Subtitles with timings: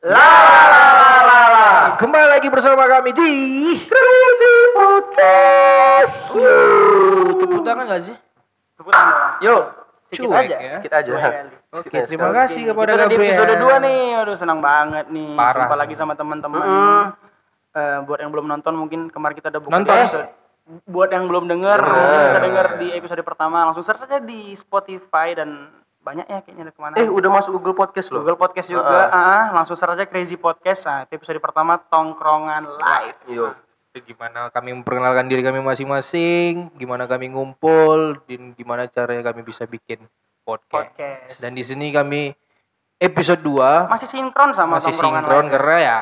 [0.00, 1.66] La la la la la.
[1.94, 3.32] Kembali lagi bersama kami di
[3.84, 6.32] Crazy Podcast.
[6.32, 8.16] Yuh, Tepuk tangan gak sih?
[8.80, 9.44] Tepuk tangan.
[9.44, 9.62] Yuk,
[10.08, 10.56] Sedikit aja.
[10.56, 10.68] ya.
[10.72, 11.10] sedikit aja.
[11.70, 13.28] Oke, aja terima kasih kepada Kita udah di Gabriel.
[13.28, 14.02] episode 2 nih.
[14.16, 15.36] Aduh senang banget nih.
[15.36, 15.80] Parah Jumpa sih.
[15.84, 16.64] lagi sama teman-teman.
[16.64, 17.04] Mm.
[17.70, 19.96] Eh, buat yang belum nonton mungkin kemarin kita udah buka Nonton.
[20.00, 20.28] episode.
[20.86, 23.68] Buat yang belum denger, mungkin bisa denger di episode pertama.
[23.68, 25.68] Langsung search aja di Spotify dan
[26.00, 26.94] banyak ya kayaknya ada ke mana.
[26.96, 28.24] Eh, udah masuk Google Podcast loh.
[28.24, 29.12] Google Podcast juga.
[29.12, 30.88] Ah, langsung search aja Crazy Podcast.
[30.88, 33.20] Nah, itu episode pertama Tongkrongan Live.
[33.28, 33.52] Yuk.
[33.90, 40.00] Gimana kami memperkenalkan diri kami masing-masing, gimana kami ngumpul, dan gimana caranya kami bisa bikin
[40.46, 40.94] podcast.
[40.94, 41.36] Podcast.
[41.42, 42.30] Dan di sini kami
[42.96, 45.52] episode 2 Masih sinkron sama masih Tongkrongan sinkron Live.
[45.58, 45.98] karena ya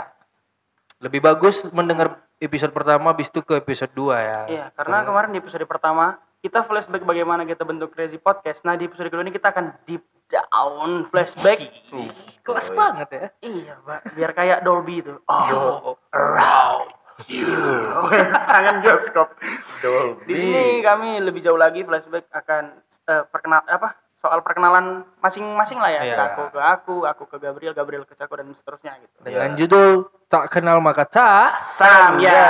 [0.98, 4.40] lebih bagus mendengar episode pertama habis itu ke episode 2 ya.
[4.46, 8.62] Iya, karena kemarin di episode pertama kita flashback bagaimana kita bentuk Crazy Podcast.
[8.62, 11.66] Nah, di episode kedua ini kita akan deep down flashback.
[11.90, 12.10] Ih,
[12.46, 13.26] kelas banget ya.
[13.42, 14.00] Iya, Pak.
[14.14, 15.18] Biar kayak Dolby itu.
[15.26, 16.94] Oh, around
[17.26, 17.50] you.
[18.46, 19.34] Sangat bioskop.
[20.30, 23.98] Di sini kami lebih jauh lagi flashback akan eh, perkenal apa?
[24.18, 26.02] Soal perkenalan masing-masing lah ya.
[26.10, 26.14] Iya.
[26.14, 29.14] Cako ke aku, aku ke Gabriel, Gabriel ke Cako dan seterusnya gitu.
[29.26, 29.90] Dengan judul
[30.30, 31.58] tak kenal maka tak.
[31.62, 32.46] Sam ya.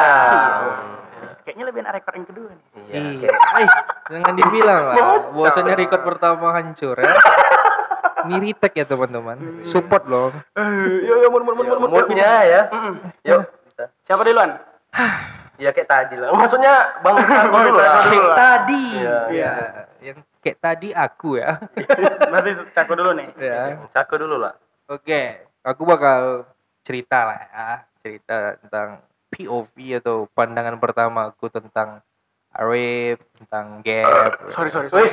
[1.44, 2.66] Kayaknya lebih enak rekor yang kedua nih.
[2.88, 3.28] Iya.
[3.32, 3.68] Eh,
[4.10, 4.96] jangan dibilang lah.
[5.32, 7.12] Bahwasanya record pertama hancur ya.
[8.26, 9.62] Ini retake ya teman-teman.
[9.62, 10.34] Support loh.
[11.06, 12.06] Yo yo mun mun mun mun mun.
[12.12, 12.66] Ya.
[13.22, 13.84] Yuk, bisa.
[14.04, 14.58] Siapa duluan?
[15.58, 16.30] Ya kayak tadi lah.
[16.38, 18.06] Maksudnya Bang Cako dulu lah.
[18.06, 18.82] Kayak tadi.
[18.94, 19.18] Iya.
[19.26, 19.50] Iya.
[19.98, 21.58] Yang kayak tadi aku ya.
[22.30, 23.28] Berarti Cako dulu nih.
[23.42, 23.74] ya.
[23.90, 24.54] Cako dulu lah.
[24.86, 26.46] Oke, aku bakal
[26.86, 27.66] cerita lah ya,
[28.00, 32.00] cerita tentang POV atau pandangan pertama aku tentang
[32.48, 34.48] Arif, tentang Gap.
[34.48, 35.10] Sorry sorry Wih,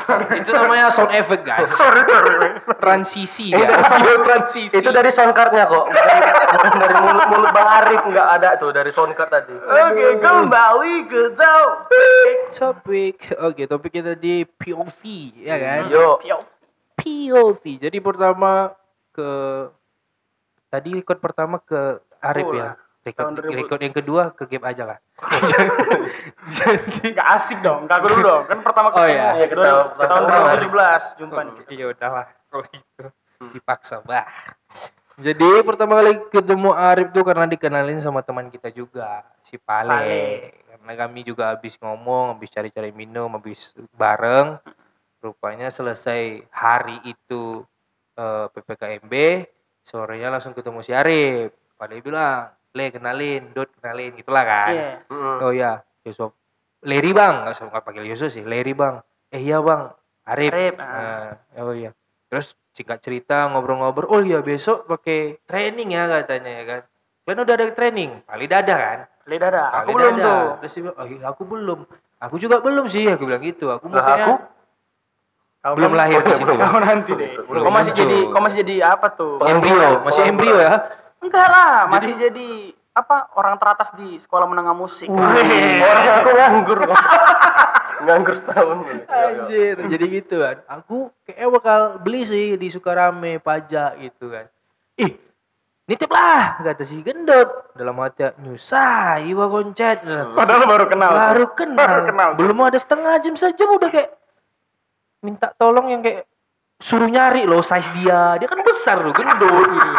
[0.00, 0.40] sorry.
[0.40, 1.68] Itu namanya sound effect guys.
[1.68, 2.56] Sorry sorry.
[2.80, 3.68] Transisi ya.
[3.84, 4.74] sound- transisi.
[4.74, 5.84] itu dari soundcardnya kok.
[5.86, 9.54] Bukan, dari mulut mulut Bang Arif nggak ada tuh dari soundcard tadi.
[9.54, 12.36] Oke, kembali ke topik.
[12.50, 13.16] topik.
[13.38, 15.00] Oke, topik kita di POV
[15.36, 15.80] ya kan?
[15.92, 16.16] Yuk.
[16.96, 17.62] POV.
[17.76, 18.72] Jadi pertama
[19.12, 19.30] ke
[20.68, 22.72] tadi record pertama ke Arif Oh, ya.
[23.02, 23.58] Record, Tahun 2000.
[23.58, 24.98] record yang kedua ke Gap aja lah.
[26.54, 28.42] Jadi Gak asik dong, kagak dulu dong.
[28.46, 29.28] Kan pertama Oh, ketemu iya.
[29.34, 30.48] Iya, kedua kita- ke tahun pertama.
[30.54, 31.54] 2017 jumpa nih.
[31.68, 32.26] Iya udahlah.
[32.50, 33.04] Oh gitu.
[33.50, 34.26] Dipaksa bah.
[35.14, 39.90] Jadi pertama kali ketemu Arif tuh karena dikenalin sama teman kita juga, si Pale.
[39.92, 40.24] Pale.
[40.72, 44.56] Karena kami juga habis ngomong, habis cari-cari minum, habis bareng.
[45.18, 47.62] Rupanya selesai hari itu
[48.14, 49.14] eh, PPKMB,
[49.80, 51.50] sorenya langsung ketemu si Arif.
[51.74, 54.72] Pale bilang, "Le kenalin, Dot kenalin." Gitulah kan.
[54.72, 54.90] Iya.
[55.08, 55.36] Mm.
[55.40, 55.72] Oh ya,
[56.04, 56.32] Yusuf.
[56.82, 58.42] Leri bang, nggak usah nggak panggil Yusuf sih.
[58.42, 58.98] Leri bang.
[59.30, 59.92] Eh iya bang,
[60.26, 60.50] Arif.
[60.50, 61.94] Arif, Nah, oh iya.
[62.26, 64.08] Terus singkat cerita ngobrol-ngobrol.
[64.10, 66.80] Oh iya besok pakai training ya katanya ya kan.
[67.22, 68.10] Kalian udah ada training?
[68.26, 68.98] Kali dada kan?
[69.22, 69.62] Kali dada.
[69.70, 70.26] Kali Aku belum dada.
[70.26, 70.44] tuh.
[70.66, 71.78] Terus dia oh iya aku belum.
[72.18, 73.06] Aku juga belum sih.
[73.06, 73.70] Aku bilang gitu.
[73.70, 74.34] Aku makanya aku?
[75.62, 76.50] Kau belum lahir di situ.
[76.50, 76.58] belum.
[76.58, 77.30] Kau nanti deh.
[77.46, 79.38] Belum Kau masih jadi, kau masih jadi apa tuh?
[79.46, 80.74] Embrio, masih embrio ya.
[81.22, 85.08] Enggak lah, masih jadi apa orang teratas di sekolah menengah musik.
[85.08, 86.98] Orang aku nganggur kok.
[88.04, 88.76] nganggur setahun.
[89.06, 90.56] Anjir, jadi gitu kan.
[90.66, 94.50] Aku kayak bakal beli sih di Sukarame pajak gitu kan.
[94.98, 95.16] Ih,
[95.88, 100.04] nitip lah kata si gendut dalam hati nyusah iwa koncet
[100.36, 101.10] Padahal baru kenal.
[101.10, 101.86] baru kenal.
[101.88, 102.28] Baru kenal.
[102.36, 104.10] belum ada setengah jam sejam udah kayak
[105.22, 106.26] minta tolong yang kayak
[106.82, 109.90] suruh nyari loh size dia dia kan besar loh gendut gitu.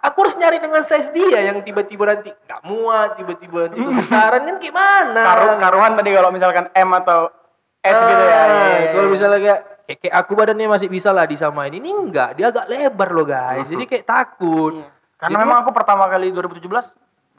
[0.00, 4.56] Aku harus nyari dengan size dia yang tiba-tiba nanti nggak muat tiba-tiba nanti kebesaran kan
[4.56, 7.28] gimana Karu- karuan tadi kalau misalkan M atau
[7.80, 8.36] S gitu ya.
[8.36, 9.12] Ah, Iya, iya, Kalau iya.
[9.12, 9.60] misalnya kayak,
[9.98, 11.72] kayak aku badannya masih bisa lah disamain.
[11.72, 13.64] Ini enggak, dia agak lebar loh guys.
[13.64, 14.84] Jadi kayak takut.
[15.16, 16.60] Karena memang aku pertama kali 2017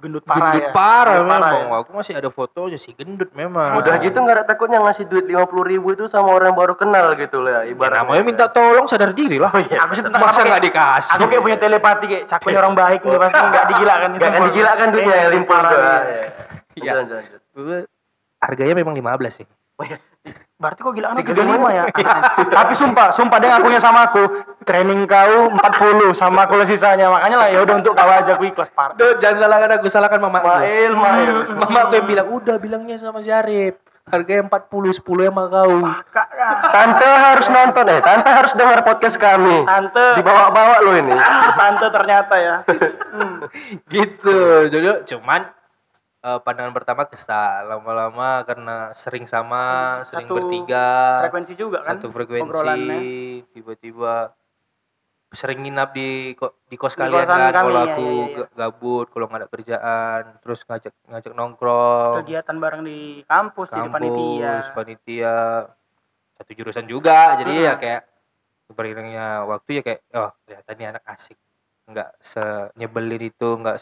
[0.02, 0.72] gendut parah gendut ya.
[0.74, 1.54] parah Gendut memang.
[1.54, 1.78] ya.
[1.80, 3.78] Aku masih ada fotonya sih gendut memang.
[3.78, 6.74] Udah gitu nggak ada takutnya ngasih duit lima puluh ribu itu sama orang yang baru
[6.74, 8.02] kenal gitu lah Ya, ibaratnya.
[8.04, 9.54] namanya minta tolong sadar diri lah.
[9.54, 11.12] Aku sih Masa nggak dikasih?
[11.14, 14.10] Aku kayak punya telepati kayak cakunya orang baik nih pasti nggak digilakan.
[14.12, 16.02] Gak akan digilakan duitnya Iya, limpah parah.
[16.74, 16.92] Iya.
[16.98, 17.86] Lanjut, lanjut.
[18.38, 19.48] Harganya memang 15 sih.
[19.78, 20.02] Oh iya.
[20.62, 21.34] Berarti kok gila 35
[21.74, 21.86] ya?
[22.62, 27.10] Tapi sumpah, sumpah dia ngakunya sama aku, training kau 40 sama aku sisanya.
[27.10, 28.94] Makanya lah ya udah untuk kau aja aku ikhlas parah.
[28.94, 31.36] Duh, jangan salahkan aku, salahkan mama Mail, mail.
[31.66, 33.74] Mama aku yang bilang, udah bilangnya sama si Arif.
[34.06, 35.82] Harganya 40, 10 emang kau.
[35.82, 36.50] Ya.
[36.70, 38.00] Tante harus nonton eh.
[38.02, 39.66] Tante harus dengar podcast kami.
[39.66, 40.22] Tante.
[40.22, 41.14] Dibawa-bawa lo ini.
[41.60, 42.56] tante ternyata ya.
[43.90, 45.61] gitu jadi cuman
[46.22, 47.68] eh, pandangan pertama kesal.
[47.68, 50.88] Lama-lama karena sering sama sering Satu bertiga
[51.26, 51.98] Frekuensi juga kan?
[51.98, 54.34] satu frekuensi tiba-tiba
[55.32, 56.36] sering nginap di
[56.68, 58.36] di kos Di kalian kan kalau iya, aku iya, iya.
[58.36, 62.16] ga- gabut kalau nggak ada kerjaan terus ngajak ngajak nongkrong.
[62.20, 64.54] Kegiatan bareng di kampus, jadi kampus panitia.
[64.76, 65.38] panitia.
[66.36, 68.02] Satu jurusan juga jadi ya kayak
[68.76, 71.40] beriringnya waktu ya kayak oh ternyata ini anak asik.
[71.88, 73.78] Nggak senyebelin itu nggak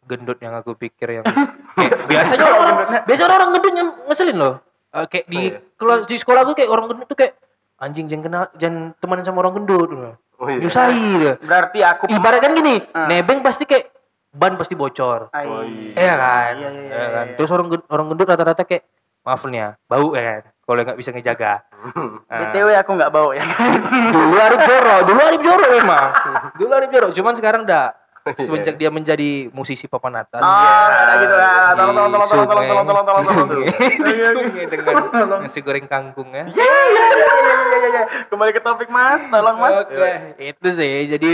[0.00, 1.24] segendut yang aku pikir yang
[1.70, 4.56] kayak biasanya orang biasa orang gendut yang ngeselin loh
[4.90, 5.58] Eh, kayak di Oh, iya.
[5.78, 7.38] kalau di sekolah aku kayak orang gendut tuh kayak
[7.78, 9.90] anjing jangan kenal jangan temenan sama orang gendut
[10.34, 10.58] Oh, iya.
[10.58, 13.06] nyusahi berarti aku ibarat kan gini Ah.
[13.06, 13.86] nebeng pasti kayak
[14.28, 15.94] ban pasti bocor Ai, Oh, iya.
[15.94, 16.50] Iya kan?
[16.50, 17.24] Iya, iya, Iya iya, kan?
[17.24, 17.36] iya.
[17.36, 18.82] Terus orang gendut, orang gendut rata-rata kayak
[19.20, 20.42] maaf nih ya, bau ya kan.
[20.60, 21.52] Kalau nggak bisa ngejaga.
[22.30, 23.86] Nah, BTW aku nggak bau ya guys.
[23.90, 26.04] dulu Arif Joro, dulu Arif Joro memang.
[26.58, 27.90] Dulu Arif Joro, cuman sekarang udah
[28.36, 30.42] semenjak dia menjadi musisi papan atas.
[30.42, 31.74] Ah, gitu lah.
[31.74, 33.46] Tolong, tolong, tolong, tolong, tolong, tolong, tolong, tolong, Di tolong.
[33.46, 34.94] sungai, di sungai dengan
[35.42, 36.44] nasi goreng kangkung ya.
[36.50, 38.02] Ya, ya, ya, ya, ya, ya, ya.
[38.28, 39.74] Kembali ke topik Mas, tolong Mas.
[39.82, 41.08] Oke, itu sih.
[41.08, 41.30] Jadi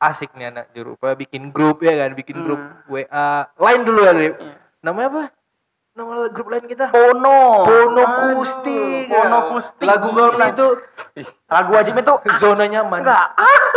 [0.00, 3.50] asik nih anak Jurupa bikin grup ya kan, bikin grup WA.
[3.56, 4.12] Lain dulu ya.
[4.80, 5.24] Namanya apa?
[5.90, 6.88] Nama grup lain kita?
[6.94, 7.66] Pono.
[7.66, 9.10] Pono Aduh, Kustik.
[9.10, 9.84] Pono Kustik.
[9.84, 10.66] Lagu kami itu
[11.50, 13.02] Lagu wajib itu zona nyaman.
[13.02, 13.26] enggak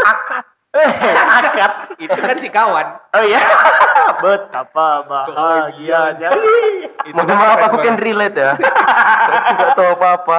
[0.06, 0.46] akad.
[0.82, 1.72] Eh, akad.
[2.02, 2.98] Itu kan si kawan.
[3.14, 3.38] Oh iya.
[4.26, 6.34] Betapa bahagianya.
[7.14, 8.58] Mohon maaf aku kan relate ya.
[8.58, 10.38] Enggak tahu apa-apa.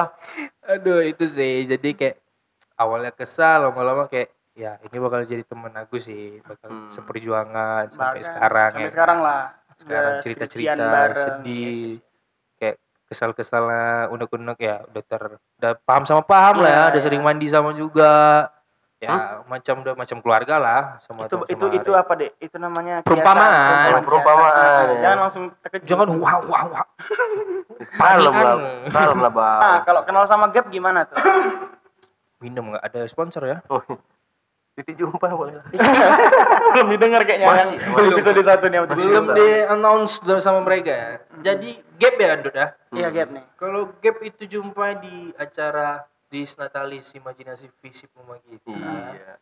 [0.67, 1.63] Aduh, itu sih.
[1.63, 2.19] Jadi kayak
[2.75, 6.91] awalnya kesal, lama-lama kayak ya ini bakal jadi temen aku sih, bakal Hmm.
[6.91, 8.91] seperjuangan sampai Bahkan sekarang Sampai ya.
[8.91, 9.43] sekarang lah.
[9.75, 11.63] Sekarang cerita-cerita sedih.
[11.63, 11.95] Yes, yes.
[12.55, 12.75] Kayak
[13.07, 15.23] kesal-kesalnya unek-unek ya udah ter
[15.59, 17.05] udah paham sama paham lah ya, Iya, udah iya.
[17.07, 18.51] sering mandi sama juga.
[19.05, 22.31] Ya, macam udah macam keluarga lah sama Itu itu itu apa deh?
[22.41, 23.93] Itu namanya Perumpamaan.
[23.93, 25.01] kiasan, Perumpamaan, ya.
[25.05, 25.85] Jangan langsung terkejut.
[25.85, 26.85] Jangan wah wah wah.
[28.01, 28.55] Kalem lah.
[28.89, 29.59] Kalem lah, Bang.
[29.65, 31.17] Nah, kalau kenal sama Gap gimana tuh?
[32.41, 33.57] Minum nggak ada sponsor ya?
[33.69, 33.81] Oh.
[34.75, 35.65] Titik jumpa boleh lah.
[36.75, 38.11] Belum didengar kayaknya Masih, yang masih.
[38.11, 38.83] episode satu nih.
[38.83, 41.09] belum di announce sama mereka ya.
[41.39, 42.67] Jadi gap ya Andut ya.
[42.91, 43.43] Iya Gap nih.
[43.55, 46.03] Kalau gap itu jumpa di acara
[46.35, 48.75] Disnatalis Imajinasi Visip Rumah kita.
[48.75, 49.39] Iya.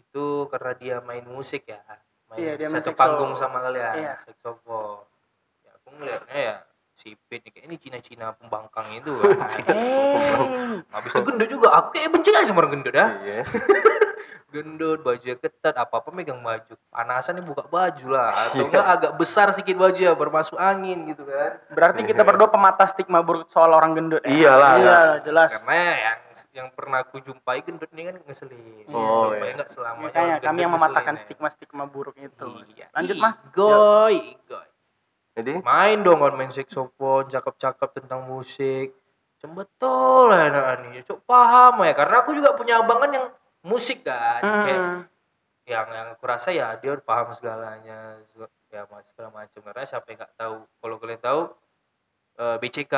[0.00, 1.84] Itu karena dia main musik ya.
[2.32, 4.12] Main Iya, dia satu panggung sama kalian, Iya.
[4.16, 5.04] saxophone.
[5.60, 6.56] Ya aku ngeliatnya ya
[6.96, 9.48] sipit nih kayak ini Cina-Cina pembangkang itu kan.
[10.88, 11.68] Habis itu gendut juga.
[11.76, 13.06] Aku kayak benci aja sama orang gendut ya.
[13.20, 13.44] Iya.
[14.50, 16.74] gendut, bajunya ketat, apa-apa megang baju.
[16.90, 18.30] Panasan nih buka baju lah.
[18.50, 21.62] Atau enggak agak besar sedikit baju ya, bermasuk angin gitu kan.
[21.70, 24.22] Berarti kita berdua pemata stigma buruk soal orang gendut.
[24.26, 24.30] ya?
[24.30, 24.72] Iyalah.
[24.76, 25.50] Iya, jelas.
[25.56, 26.18] Karena yang
[26.52, 28.86] yang pernah aku jumpai gendut ini kan ngeselin.
[28.90, 29.52] Oh, Supaya iya.
[29.54, 30.10] enggak selamanya.
[30.10, 31.20] Makanya orang kami yang mematahkan ya.
[31.22, 32.48] stigma-stigma buruk itu.
[32.74, 32.86] Iya.
[32.92, 33.38] Lanjut Mas.
[33.46, 34.68] Igoy, igoy.
[35.30, 38.92] Jadi Main dong main saxophone, cakep-cakep tentang musik.
[39.40, 41.00] Cuma betul lah anak ini.
[41.00, 43.26] Cuk paham ya karena aku juga punya abangan yang
[43.62, 44.40] musik kan.
[44.40, 45.00] Kayak Hmm.
[45.64, 48.18] yang yang aku rasa ya dia udah paham segalanya
[48.68, 51.40] ya mas segala macam karena siapa yang nggak tahu kalau kalian tahu
[52.36, 52.94] eh, BCK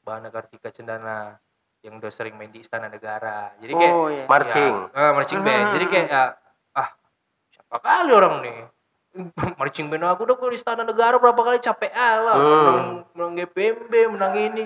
[0.00, 1.36] Bahana Kartika Cendana
[1.80, 4.24] yang udah sering main di Istana Negara jadi kayak Oh iya.
[4.24, 4.74] marching.
[4.88, 5.74] ya, eh, marching band Hmm.
[5.74, 6.22] jadi kayak ya,
[6.74, 6.88] ah
[7.50, 8.58] siapa kali orang nih
[9.60, 12.48] marching band aku udah di Istana Negara berapa kali capek lah Hmm.
[12.48, 12.80] menang
[13.12, 14.64] menang GPMB menang ini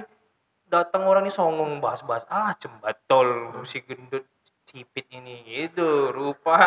[0.65, 4.23] datang orang ini songong bahas-bahas ah cembatol si gendut
[4.73, 5.45] sipit ini.
[5.45, 6.57] Gitu rupa.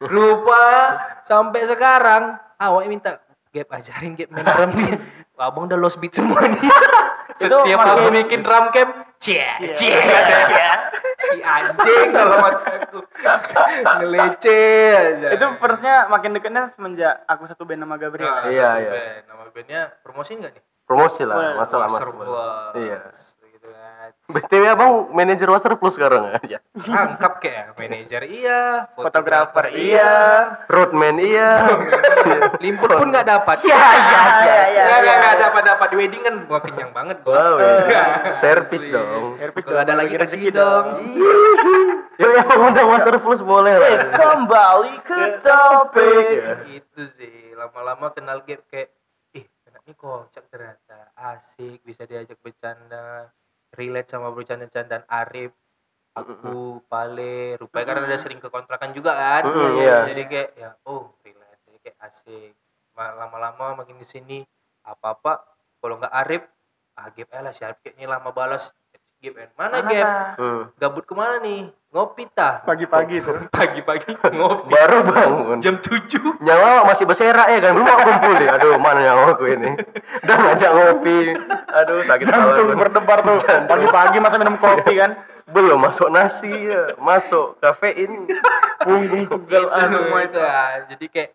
[0.00, 0.64] Rupa.
[1.22, 3.18] Sampai sekarang awak minta
[3.50, 4.70] gap ajarin gap main drum.
[4.72, 4.94] Nih
[5.40, 6.58] abang udah lost beat semua nih.
[7.34, 9.42] Setiap makin- aku bikin drum camp cie
[9.74, 9.98] cie
[11.16, 13.02] si anjing dalam mataku
[13.98, 15.28] ngelece aja.
[15.32, 18.28] Itu firstnya makin dekatnya semenjak aku satu band nama Gabriel.
[18.28, 18.90] Nah, Iya, satu iya.
[18.92, 19.22] band.
[19.26, 20.62] nama bandnya promosi enggak nih?
[20.84, 22.70] Promosi lah, masalah masalah.
[22.76, 22.98] Iya.
[24.24, 26.58] BTW Abang manajer Waser Plus sekarang ya?
[26.80, 30.12] Angkap kayak manajer iya, Fotografer iya.
[30.64, 31.68] Roadman iya.
[32.64, 33.60] Limput pun nggak dapat.
[33.68, 34.84] Iya, iya, iya, iya.
[34.88, 37.36] Nggak, nggak, nggak dapat dapat di wedding kan gua kenyang banget gua.
[37.36, 38.04] Wow, ya.
[38.32, 39.36] Servis dong.
[39.36, 40.86] Kalau dong, ada lagi rezeki dong.
[42.24, 43.90] Yuk yang undang Waser Plus boleh lah.
[43.92, 46.26] Yes, kembali ke topik.
[46.32, 46.52] Iya.
[46.80, 48.88] Itu sih lama-lama kenal gap kayak
[49.36, 53.28] ih anak ini kocak ternyata asik bisa diajak bercanda
[53.74, 55.52] relate sama bercanda-candaan Arif
[56.14, 59.96] aku Pale rupanya karena udah sering ke kontrakan juga kan Mm, iya.
[60.06, 62.54] jadi kayak ya oh relate jadi kayak asik
[62.94, 64.38] Ma- lama-lama makin di sini
[64.86, 65.42] apa-apa
[65.82, 66.46] kalau nggak Arif
[66.94, 68.70] ah Gap lah si Arif kayaknya lama balas
[69.18, 69.48] Gap eh.
[69.58, 70.06] mana Mana, Gap?
[70.38, 70.62] Hmm.
[70.78, 73.46] gabut ke mana nih ngopi tah Pagi-pagi tuh.
[73.54, 75.58] pagi-pagi ngopi Baru bangun.
[75.62, 78.48] jam 7 Nyawa masih berserak ya kan, belum mau kumpul deh.
[78.50, 79.70] Aduh, mana nyawa aku ini.
[80.26, 81.18] Udah ngajak ngopi.
[81.70, 82.52] Aduh, sakit kepala.
[82.52, 83.38] Jantung berdebar tuh.
[83.70, 85.14] Pagi-pagi masa minum kopi kan.
[85.46, 88.26] Belum masuk nasi ya, masuk kafein.
[88.84, 90.84] Punggung pegal itu, semua itu ya.
[90.92, 91.30] jadi kayak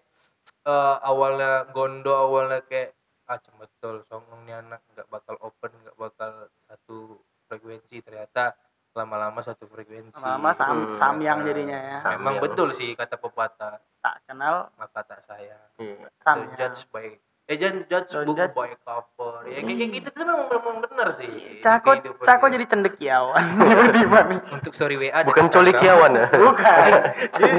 [0.69, 2.93] eh, awalnya gondo awalnya kayak
[3.25, 6.29] ah betul songong nih anak nggak bakal open nggak bakal
[6.65, 8.53] satu frekuensi ternyata
[8.99, 10.91] lama-lama satu frekuensi Lama-lama sam Hmm.
[10.91, 11.95] samyang jadinya ya.
[11.95, 12.43] Sam- memang Samyang.
[12.45, 15.59] betul sih kata pepatah Tak kenal maka tak sayang.
[15.75, 16.55] Don't samyang.
[16.55, 17.07] judge by
[17.45, 18.53] eh jangan judge Don't book judge.
[18.53, 21.25] by cover ya kayak kayak gitu tuh memang memang benar sih
[21.57, 24.39] Cako Cako jadi cendekiawan tiba-tiba nih.
[24.53, 26.27] untuk story WA Bukan colikiawan ya.
[26.29, 26.89] Bukan.
[27.39, 27.51] Dia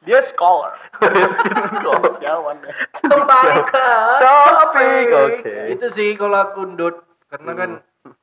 [0.00, 0.72] Dia scholar.
[0.96, 2.56] Cendekiawan
[2.98, 3.86] kembali ke
[4.18, 5.06] Topik.
[5.12, 5.54] Oke.
[5.68, 6.96] itu sih kalau aku ndut
[7.28, 8.14] karena kan Hmm.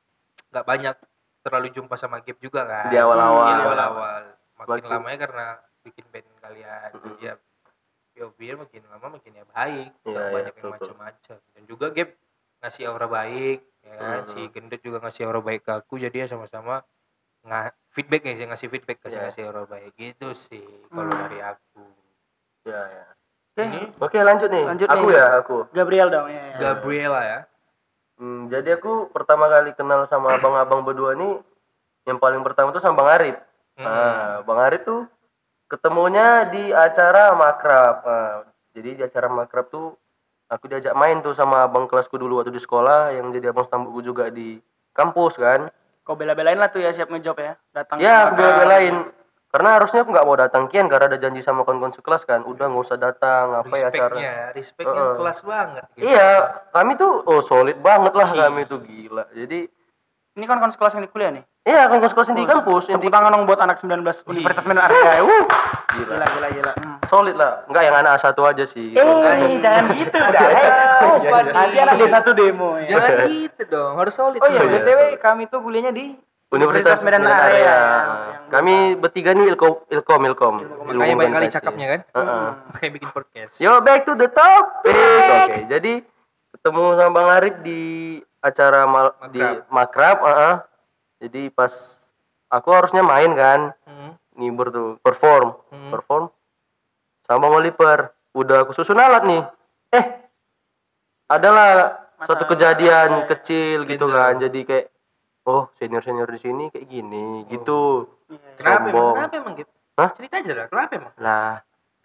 [0.50, 0.94] nggak banyak
[1.46, 3.46] terlalu jumpa sama Gap juga kan Di awal-awal.
[3.46, 4.22] Di awal-awal
[4.56, 5.46] makin Waktu- lamanya karena
[5.80, 7.04] bikin band kalian Mm-mm.
[7.14, 7.34] jadi ya
[8.12, 12.10] POV makin lama makin ya baik Iya, iya, banyak yang macam-macam dan juga Gap
[12.58, 14.26] ngasih aura baik ya kan Mm.
[14.26, 16.82] si gendut juga ngasih aura baik ke aku jadi ya sama-sama
[17.40, 19.24] nggak feedback ya sih ngasih feedback kasih Iya.
[19.24, 21.20] ngasih aura baik gitu sih kalau Hmm.
[21.22, 21.84] dari aku
[22.66, 23.06] Ya, ya.
[23.54, 24.64] Oke, ini Oke, lanjut nih.
[24.66, 25.14] Lanjut aku nih.
[25.14, 25.56] ya, aku.
[25.70, 26.42] Gabriel dong ya.
[26.42, 26.56] ya.
[26.58, 27.38] Gabriela ya
[28.16, 31.36] Hmm, jadi aku pertama kali kenal sama abang-abang berdua nih
[32.08, 33.36] yang paling pertama tuh sama Bang Arif.
[33.76, 33.84] Hmm.
[33.84, 35.04] Nah, Bang Arif tuh
[35.68, 37.96] ketemunya di acara makrab.
[38.06, 38.32] Nah,
[38.72, 39.92] jadi di acara makrab tuh
[40.48, 44.00] aku diajak main tuh sama abang kelasku dulu waktu di sekolah yang jadi abang stambukku
[44.00, 44.62] juga di
[44.96, 45.68] kampus kan.
[46.06, 47.58] Kau bela-belain lah tuh ya siap ngejob ya.
[47.74, 49.10] Datang Ya, aku bela-belain.
[49.56, 52.44] Karena harusnya aku nggak mau datang kian karena ada janji sama kawan-kawan sekelas kan.
[52.44, 54.12] Udah nggak usah datang, apa ya acara.
[54.12, 55.16] respectnya respectnya Heeh.
[55.16, 56.04] kelas banget gitu.
[56.12, 56.28] Iya,
[56.76, 58.36] kami tuh oh solid banget lah Ih.
[58.36, 59.24] kami tuh gila.
[59.32, 59.64] Jadi
[60.36, 61.40] Ini kan kon sekelas yang di kuliah nih.
[61.64, 64.84] Iya, kan kelas di kampus, yang di Tepuk tangan dong buat anak 19 Universitas Medan
[64.84, 65.24] Area.
[65.24, 65.48] Uh.
[65.96, 66.72] Gila gila gila.
[66.76, 67.00] Hmm.
[67.08, 67.64] solid lah.
[67.64, 68.92] Enggak yang anak A1 aja sih.
[68.92, 70.42] Eh, jangan gitu dah.
[71.08, 72.84] Oh, Eh, Pak, Nanti anak D1 demo ya.
[72.92, 74.38] Jangan gitu dong, harus solid.
[74.44, 77.58] Oh iya, Iya, BTW kami tuh kuliahnya di Universitas Medan Area.
[77.58, 80.54] Yang- Kami bertiga nih Ilkom, Ilkom, Ilkom.
[80.86, 82.00] Makanya banyak kali cakapnya kan.
[82.14, 82.46] Heeh.
[82.78, 83.54] Kayak bikin podcast.
[83.58, 85.50] Yo, back to the topic.
[85.50, 85.92] Oke, jadi
[86.54, 87.80] ketemu sama Bang Arif di
[88.38, 90.54] acara mal- di Makrab, heeh.
[91.26, 91.72] Jadi pas
[92.46, 94.14] aku harusnya main kan, Hmm.
[94.38, 95.90] ngibur tuh, perform, Hmm.
[95.90, 96.30] perform
[97.26, 98.14] sama Bang Oliver.
[98.30, 99.42] Udah aku susun alat nih.
[99.90, 100.06] Eh,
[101.26, 104.38] adalah suatu kejadian kecil gitu kan.
[104.38, 104.86] Jadi kayak
[105.46, 108.10] oh, senior-senior di sini kayak gini, gitu.
[108.58, 109.14] Kenapa emang?
[109.14, 109.70] Kenapa emang gitu?
[109.96, 110.10] Hah?
[110.12, 111.12] Cerita aja lah, kenapa emang?
[111.16, 111.54] Lah,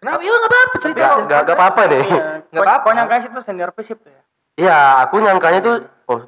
[0.02, 0.18] Kenapa?
[0.18, 0.98] Ya nggak apa-apa cerita.
[0.98, 1.22] gak, aja.
[1.22, 2.02] gak, gak apa-apa nih.
[2.02, 2.88] Iya, Nggak apa-apa.
[2.90, 4.22] Nyangka situ senior pesip tuh ya?
[4.52, 5.74] Iya, aku nyangkanya tuh
[6.10, 6.18] oh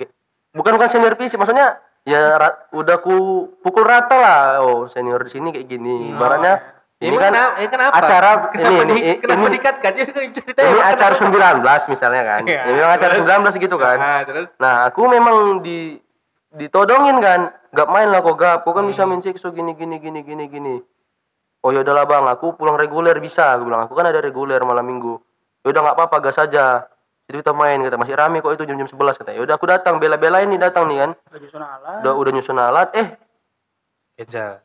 [0.54, 4.40] bukan bukan senior PC, maksudnya ya ra- udah ku pukul rata lah.
[4.62, 6.14] Oh, senior di sini kayak gini.
[6.14, 7.52] Ibaratnya Ya, ini kan kenapa?
[7.58, 7.94] Ya, kenapa?
[8.00, 9.58] acara kenapa ini di, ini, kenapa ini?
[9.58, 9.72] Ya,
[10.30, 11.66] cerita ini emang acara kenapa?
[11.66, 12.42] 19 misalnya kan.
[12.46, 13.26] Iya, Ini memang acara terus?
[13.26, 13.96] 19 gitu kan.
[13.98, 14.48] Ah, terus?
[14.56, 15.98] Nah, aku memang di
[16.54, 17.40] ditodongin kan.
[17.70, 18.58] Gak main lah kok gap.
[18.62, 20.76] Kok kan bisa main sekso gini gini gini gini gini.
[21.60, 23.56] Oh ya udahlah bang, aku pulang reguler bisa.
[23.56, 25.16] Aku bilang aku kan ada reguler malam minggu.
[25.60, 26.84] Ya udah nggak apa-apa gas saja.
[27.24, 29.32] Jadi kita main kata masih rame kok itu jam-jam 11 kata.
[29.32, 31.10] Ya udah aku datang bela-belain nih datang nih kan.
[31.24, 31.90] Baju sunala.
[32.04, 32.88] Udah udah nyusun alat.
[32.92, 33.08] Eh
[34.14, 34.60] Keja.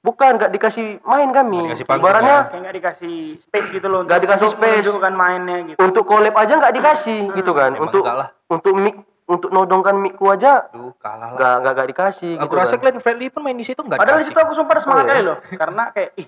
[0.00, 1.62] bukan nggak dikasih main kami.
[1.62, 4.00] Nggak dikasih panggung, Ibaratnya Kayak nggak dikasih space gitu loh.
[4.02, 4.82] Nggak untuk- dikasih untuk space.
[4.82, 5.78] menunjukkan mainnya gitu.
[5.78, 7.70] untuk collab aja nggak dikasih gitu kan.
[7.76, 8.28] Emang Untuk lah.
[8.50, 8.96] untuk mic
[9.30, 11.38] untuk nodongkan micku aja Duh, kalah lah.
[11.38, 12.80] nggak nggak nggak dikasih Aku gitu rasa kan.
[12.84, 15.12] Glenn Fredly pun main di situ enggak Padahal di situ aku sumpah semangat Oh, iya?
[15.12, 15.36] kali loh.
[15.52, 16.26] Karena kayak ih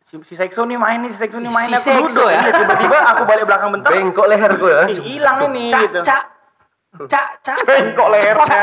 [0.00, 2.28] si, si Sexo nih main nih, si Sexo nih main Si aku duduk.
[2.28, 2.38] ya?
[2.38, 3.90] Iya, Tiba-tiba aku balik belakang bentar.
[3.90, 4.82] Bengkok leher gue ya.
[4.96, 5.98] Hilang ini Cak, gitu.
[6.00, 6.22] cak.
[7.04, 7.56] Cak, cak.
[7.64, 8.62] Bengkok lehernya.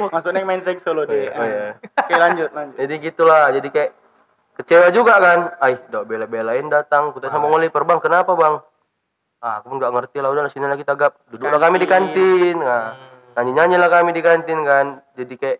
[0.00, 1.30] Maksudnya main Sexo loh Oh iya, dia.
[1.32, 1.66] oh iya.
[1.76, 2.76] Oke lanjut lanjut.
[2.78, 3.90] Jadi gitulah, jadi kayak
[4.56, 5.38] kecewa juga kan.
[5.58, 7.12] Ay, dok bela-belain datang.
[7.12, 8.64] Kita sama Ngoliper, Bang, kenapa, Bang?
[9.40, 11.16] Ah, aku pun nggak ngerti lah, udah sini lagi kita gap.
[11.32, 12.60] Duduklah kami di kantin.
[12.60, 12.92] Nah,
[13.40, 15.00] nyanyi-nyanyi lah kami di kantin kan.
[15.16, 15.58] Jadi kayak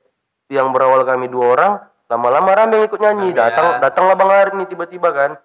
[0.52, 1.72] yang berawal kami dua orang,
[2.12, 3.32] lama-lama rame ikut nyanyi.
[3.32, 3.48] Ya.
[3.48, 5.40] Datang datanglah Bang Arif nih tiba-tiba kan.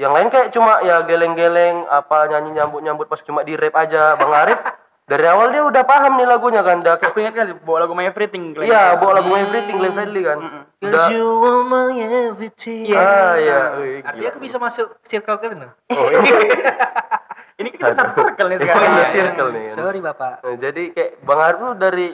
[0.00, 4.16] Yang lain kayak cuma ya geleng-geleng apa nyanyi nyambut-nyambut pas cuma di rap aja.
[4.16, 4.64] Bang Arif
[5.04, 6.80] dari awal dia udah paham nih lagunya kan.
[6.80, 8.56] Udah kayak Aku ingat kan bawa lagu My Everything.
[8.56, 8.64] Glenn.
[8.64, 10.38] Iya, bawa lagu Everything Glenn Fredly kan.
[10.80, 12.96] Udah, you are my everything.
[12.96, 15.68] ah iya, Wih, Artinya aku bisa masuk circle kalian.
[15.92, 16.22] Oh, iya.
[17.58, 18.90] Ini kita satu circle nih sekarang.
[18.94, 19.66] iya, circle nih.
[19.66, 20.46] Sorry Bapak.
[20.46, 22.08] Nah, jadi kayak Bang Arif tuh dari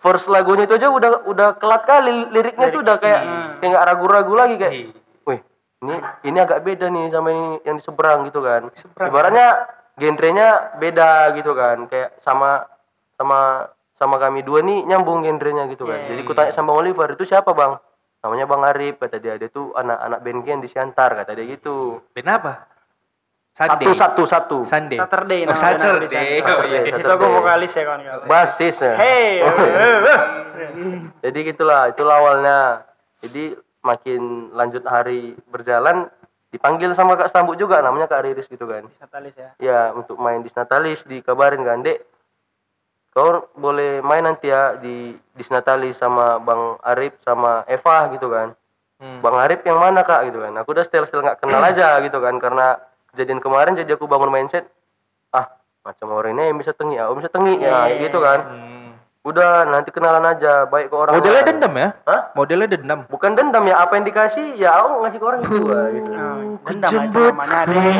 [0.00, 3.22] first lagunya itu aja udah udah kelat kali liriknya tuh udah kayak
[3.60, 4.88] kayak nggak ragu-ragu lagi kayak, Iya.
[5.26, 5.40] wih
[5.82, 5.94] ini
[6.32, 8.72] ini agak beda nih sama ini yang di seberang gitu kan.
[8.72, 9.10] Seberang.
[9.10, 9.48] Ibaratnya
[9.98, 12.64] genrenya beda gitu kan, kayak sama
[13.18, 16.08] sama sama kami dua nih nyambung genrenya gitu kan.
[16.08, 17.74] Jadi ku tanya sama Bang Oliver itu siapa bang?
[18.22, 19.34] Namanya Bang Arif kata dia.
[19.34, 22.00] Dia tuh anak-anak band Gen di Siantar kata dia gitu.
[22.14, 22.77] Band apa?
[23.58, 24.58] Satu satu satu.
[24.62, 24.94] Sunday.
[24.94, 26.38] Saturday Oh, Saturday.
[26.38, 26.70] Oh, Saturday.
[26.70, 26.82] iya.
[26.86, 28.26] Di situ aku vokalis ya kawan-kawan.
[28.30, 28.92] Basisnya.
[29.02, 29.42] Hey,
[31.26, 32.86] Jadi gitulah, itulah awalnya.
[33.18, 36.06] Jadi makin lanjut hari berjalan
[36.54, 38.86] dipanggil sama Kak Stambuk juga namanya Kak Riris gitu kan.
[38.86, 39.50] Natalis ya.
[39.58, 42.06] Ya untuk main di Natalis dikabarin kan Dek
[43.10, 48.54] kau boleh main nanti ya di di Natalis sama Bang Arif sama Eva gitu kan.
[49.02, 49.18] Hmm.
[49.18, 50.54] Bang Arif yang mana kak gitu kan.
[50.62, 52.78] Aku udah setel-setel nggak kenal aja gitu kan karena
[53.18, 54.70] kejadian kemarin jadi aku bangun mindset
[55.34, 58.38] ah macam orang ini yang bisa tengi ya, bisa tengi ya kayak gitu kan.
[58.46, 58.94] Hmm.
[59.26, 61.18] Udah nanti kenalan aja baik ke orang.
[61.18, 61.50] Modelnya lain.
[61.50, 61.88] dendam ya?
[62.06, 62.20] Hah?
[62.38, 62.98] Modelnya dendam.
[63.10, 65.74] Bukan dendam ya apa yang dikasih ya aku ngasih ke orang itu ah, gitu.
[66.70, 67.96] Dendam aja namanya deh.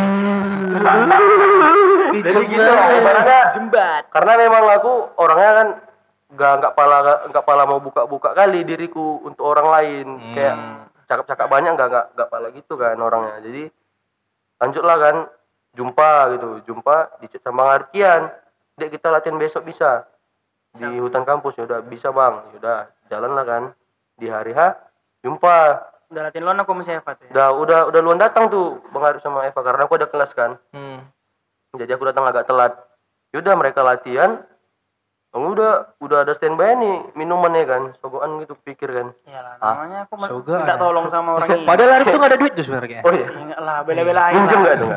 [2.08, 4.02] Jadi gitu ibaratnya Jembat.
[4.14, 5.68] karena memang aku orangnya kan
[6.28, 6.96] nggak nggak pala
[7.32, 10.06] nggak pala mau buka-buka kali diriku untuk orang lain
[10.36, 10.56] kayak
[11.08, 13.72] cakap-cakap banyak nggak nggak nggak pala gitu kan orangnya jadi
[14.58, 15.16] lanjutlah kan
[15.74, 16.48] jumpa gitu.
[16.68, 18.22] Jumpa di sama Bang Arkian.
[18.78, 20.06] Dek kita latihan besok bisa.
[20.74, 22.34] Di hutan kampus ya udah bisa bang.
[22.54, 22.78] Ya udah
[23.10, 23.62] jalan lah kan.
[24.18, 24.74] Di hari H
[25.22, 25.58] jumpa.
[26.08, 27.32] Udah latihan lo aku masih Eva tuh ya.
[27.32, 30.56] udah udah udah luan datang tuh Bang Arif sama Eva karena aku ada kelas kan.
[30.72, 31.04] Hmm.
[31.76, 32.72] jadi aku datang agak telat.
[33.36, 34.40] Yaudah mereka latihan
[35.28, 40.14] Kamu udah udah ada standby nih minumannya kan sogokan gitu pikir kan Iyalah, namanya aku
[40.24, 40.80] Soga minta ada.
[40.80, 41.68] tolong sama orang ini.
[41.68, 43.00] Padahal Arif tuh gak ada duit tuh sebenarnya.
[43.04, 44.32] oh iya Ya enggak lah, bela-belain.
[44.34, 44.64] minjem lah.
[44.64, 44.90] nggak tuh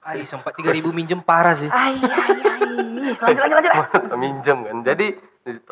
[0.00, 1.66] Ay, sempat 3000 minjem parah sih.
[1.66, 2.62] Ai, ai, ai.
[3.10, 3.72] Lanjut, lanjut, lanjut.
[4.22, 5.06] minjem kan jadi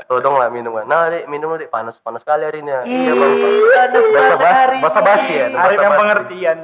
[0.04, 4.04] todong lah minuman nah dek minum dek panas panas sekali hari ini ya iya panas
[4.08, 6.56] basa basi basa basi ya Hari yang pengertian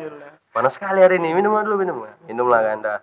[0.49, 2.99] panas sekali hari ini minum dulu minum minum lah kan dah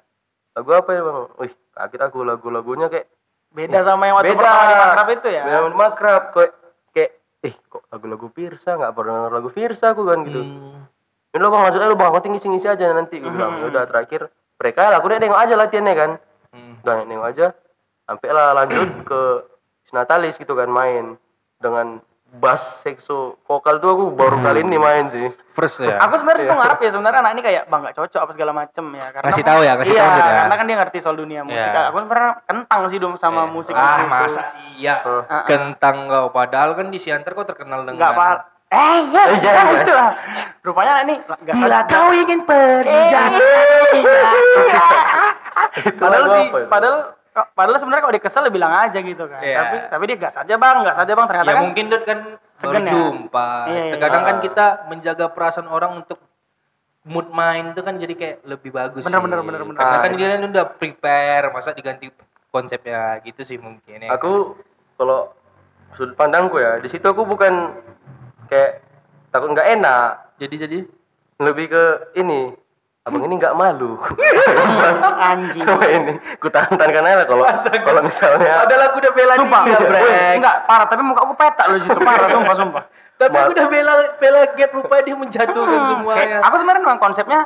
[0.52, 3.06] lagu apa ya bang wih kaget aku lagu-lagunya kayak
[3.50, 4.42] Beda sama yang waktu beda.
[4.46, 5.44] pertama di Makrab itu ya.
[5.44, 6.24] beda sama di makrab.
[6.34, 6.52] Kayak
[6.94, 7.12] kayak
[7.46, 8.70] eh kok lagu-lagu Pirsa?
[8.78, 10.42] Nggak pernah denger lagu Pirsa aku kan gitu.
[10.46, 10.86] Hmm.
[11.30, 13.16] ini lo bang lanjut aja lo bang aku tinggi ngisi aja nanti.
[13.22, 14.30] Gue bilang Ya udah terakhir.
[14.60, 16.12] Mereka lah aku udah nengok aja latihannya kan.
[16.54, 16.74] Hmm.
[16.82, 17.48] udah nengok aja.
[18.06, 19.22] Sampai lah lanjut ke
[19.90, 21.18] Natalis gitu kan main
[21.58, 26.00] dengan bass sekso vokal tuh aku baru kali ini main sih First ya.
[26.08, 28.86] Aku sebenarnya tuh ngarep ya sebenarnya anak ini kayak bang gak cocok apa segala macem
[28.96, 30.36] ya karena Kasih tahu ya, kasih iya, tahu gitu ya.
[30.40, 31.68] karena kan dia ngerti soal dunia musik.
[31.68, 31.90] Iya.
[31.92, 34.08] Aku pernah kentang sih dong sama musik ah, itu.
[34.08, 34.42] masa
[34.80, 34.96] iya.
[35.44, 38.38] Kentang kau padahal kan di Siantar kau terkenal dengan Enggak pahal.
[38.70, 38.78] Eh,
[39.10, 39.82] iya, iya, iya, iya.
[39.82, 40.12] itu lah.
[40.62, 43.42] Rupanya anak ini enggak Bila kau ingin pergi jauh.
[46.00, 46.98] padahal lagu sih padahal
[47.48, 49.40] padahal sebenarnya kalau dia kesel dia bilang aja gitu kan.
[49.40, 49.58] Iya.
[49.60, 51.26] Tapi tapi dia gas aja bang, gas aja bang.
[51.26, 52.20] Ternyata Ya kan mungkin Dut kan
[52.54, 52.92] Segen baru ya?
[52.92, 53.50] jumpa.
[53.66, 54.30] Iya, iya, Terkadang iya.
[54.30, 56.20] kan kita menjaga perasaan orang untuk
[57.02, 59.26] mood main itu kan jadi kayak lebih bagus Bener, sih.
[59.26, 59.78] bener, bener, bener.
[59.78, 62.12] Karena Ah, kan dia kan udah prepare, masa diganti
[62.50, 64.10] konsepnya gitu sih mungkin ya.
[64.10, 64.58] aku
[64.94, 65.30] kalau
[65.92, 67.78] sudut pandangku ya di situ aku bukan
[68.46, 68.82] kayak
[69.30, 70.80] takut nggak enak Jadi jadi
[71.38, 71.84] lebih ke
[72.16, 72.56] ini
[73.10, 73.98] abang ini nggak malu.
[74.86, 75.66] Mas anjing.
[75.66, 77.44] sama ini ku tahan tahankan aja lah kalau
[77.82, 80.38] kalau misalnya Padahal aku udah bela Sumpah, dia, Brex.
[80.38, 82.00] Enggak parah tapi muka aku petak loh situ.
[82.00, 82.84] Parah sumpah sumpah.
[83.18, 86.22] Tapi aku udah bela bela gap rupanya dia menjatuhkan semuanya.
[86.22, 87.40] Kayak, aku sebenarnya memang konsepnya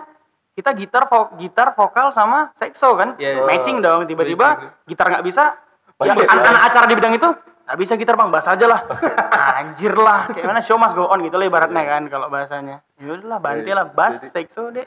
[0.54, 3.18] kita gitar vo gitar vokal sama sekso kan?
[3.18, 3.42] Yes.
[3.48, 5.58] matching dong tiba-tiba gitar nggak bisa.
[6.04, 7.30] Ya anak acara di bidang itu
[7.64, 8.30] nggak bisa gitar bang.
[8.30, 8.84] Bahas aja lah.
[9.64, 10.28] Anjir lah.
[10.30, 12.84] Kayak mana show must go on gitu lah ibaratnya kan kalau bahasanya.
[13.00, 14.86] Ya udahlah banti lah bass sekso deh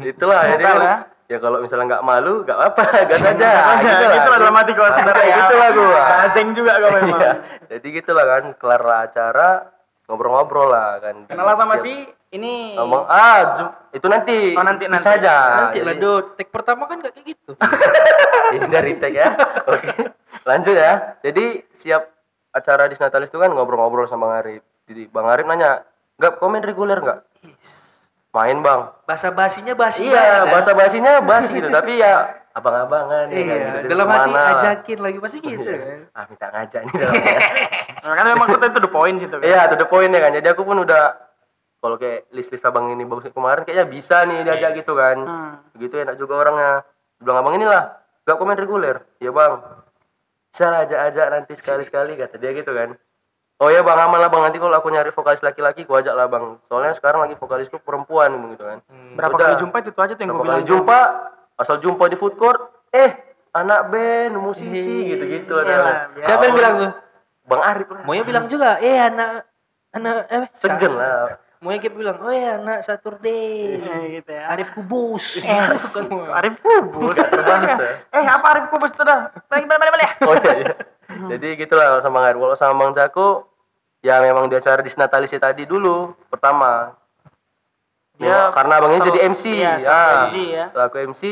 [0.00, 0.96] itulah jadi kan, ya.
[1.28, 4.88] ya kalau misalnya nggak malu nggak apa gas aja aja gitu lah dalam hati gua
[4.90, 5.36] sebenarnya ya.
[5.38, 7.32] gitu lah gua Baseng juga gua memang Iya.
[7.70, 9.48] jadi gitulah kan kelar acara
[10.04, 11.84] ngobrol-ngobrol lah kan kenalan sama Siap.
[11.84, 11.94] si
[12.32, 15.04] ini ngomong ah jum- itu nanti Oh, nanti, nanti.
[15.04, 16.32] aja Nanti lah Dut.
[16.32, 17.52] Take pertama kan gak kayak gitu.
[18.56, 19.92] ini dari tag ya oke
[20.42, 22.08] lanjut ya jadi siap
[22.50, 25.84] acara di Natalis itu kan ngobrol-ngobrol sama Bang Arif jadi Bang Arif nanya
[26.16, 27.20] nggak komen reguler nggak
[28.32, 30.50] main bang Bahasa basinya basi iya banget, ya.
[30.50, 32.12] bahasa basinya basi gitu tapi ya
[32.52, 34.46] abang-abangan ya kan, Iya, gitu, dalam hati lah.
[34.52, 35.78] ajakin lagi pasti gitu Iya.
[35.82, 35.98] kan.
[36.12, 37.36] ah minta ngajak nih dalamnya
[38.02, 40.32] Nah, kan memang kita itu the point situ kan iya to the point ya kan
[40.32, 41.04] jadi aku pun udah
[41.78, 45.52] kalau kayak list-list abang ini bagus kemarin kayaknya bisa nih diajak gitu kan Hmm.
[45.72, 46.70] begitu enak juga orangnya
[47.16, 49.54] bilang abang inilah gak komen reguler ya bang
[50.48, 52.94] bisa ajak-ajak nanti sekali-sekali kata dia gitu kan
[53.62, 56.26] oh ya bang aman lah bang nanti kalau aku nyari vokalis laki-laki ku ajak lah
[56.26, 58.78] bang soalnya sekarang lagi vokalisku perempuan gitu kan
[59.14, 59.46] berapa Udah.
[59.46, 60.98] kali jumpa itu, itu aja tuh yang berapa gue kali bilang jumpa
[61.62, 62.58] asal jumpa di food court
[62.90, 63.10] eh
[63.54, 66.26] anak band musisi gitu-gitu Iyalah, ada biasa.
[66.26, 66.90] Siapa yang bilang tuh?
[67.42, 69.46] bang Arif lah Moya bilang juga, eh anak
[69.94, 73.78] anak eh segen lah Moya kayak bilang, oh ya anak Saturday.
[73.78, 75.46] Ya, gitu ya Arif Kubus.
[75.94, 77.14] So, Arif Kubus.
[78.18, 79.30] Eh, apa Arif Kubus itu dah?
[79.46, 80.10] Balik, balik, balik, balik.
[80.26, 80.74] oh iya iya
[81.30, 82.38] Jadi gitulah sama Bang Arif.
[82.42, 83.51] Kalau sama Bang Cako
[84.02, 86.92] ya memang di acara disnatalis tadi dulu pertama.
[88.18, 89.44] Ya, karena abangnya jadi MC.
[89.50, 90.64] iya, Ah, MC ya.
[90.70, 91.22] Selaku MC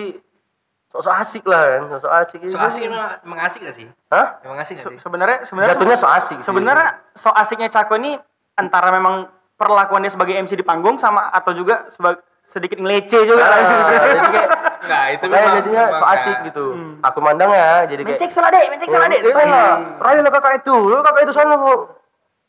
[0.91, 2.39] sok-sok asik lah kan, sok-sok asik.
[2.51, 3.87] So asik emang, emang asik gak sih?
[4.11, 4.43] Hah?
[4.43, 4.99] Emang asik gak sih?
[4.99, 6.39] Sebenarnya sebenarnya Jatuhnya so asik.
[6.39, 6.47] sih.
[6.47, 8.19] sebenarnya so asiknya Cako ini
[8.57, 13.45] antara memang perlakuan dia sebagai MC di panggung sama atau juga sebagai sedikit ngelece juga.
[13.45, 13.61] Ah,
[14.09, 14.49] jadi kayak
[14.81, 16.47] Enggak, itu kayak memang- jadinya so asik kan.
[16.51, 16.65] gitu.
[17.05, 19.21] Aku mandang ya, jadi kayak seksual adek, main seksual adek.
[19.21, 21.35] Iya lah, Raya lah kakak itu, Lu kakak itu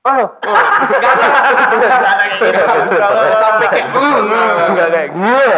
[0.02, 0.32] sana kok.
[0.42, 3.38] Ah, oh.
[3.42, 3.88] Sampai kayak
[4.74, 5.50] enggak kayak gue.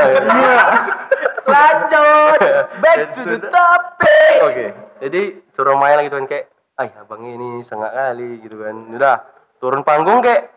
[1.43, 2.39] Lanjut,
[2.79, 4.35] back to the topic.
[4.47, 4.65] Oke,
[5.03, 6.45] jadi suruh main gitu kan kayak,
[6.79, 8.75] ay abang ini sengak kali gitu kan.
[8.95, 9.15] Udah
[9.59, 10.51] turun panggung kayak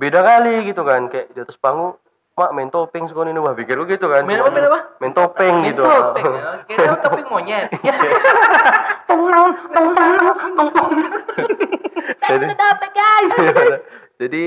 [0.00, 1.96] beda kali gitu kan, kayak di atas panggung
[2.34, 4.80] mak main topeng sekolah ini wah pikir gue gitu kan Main apa, main apa?
[4.98, 6.66] main topeng gitu topeng ya.
[6.66, 7.70] Kira topeng monyet.
[12.04, 13.28] tong tong tong.
[13.32, 13.76] jadi,
[14.20, 14.44] jadi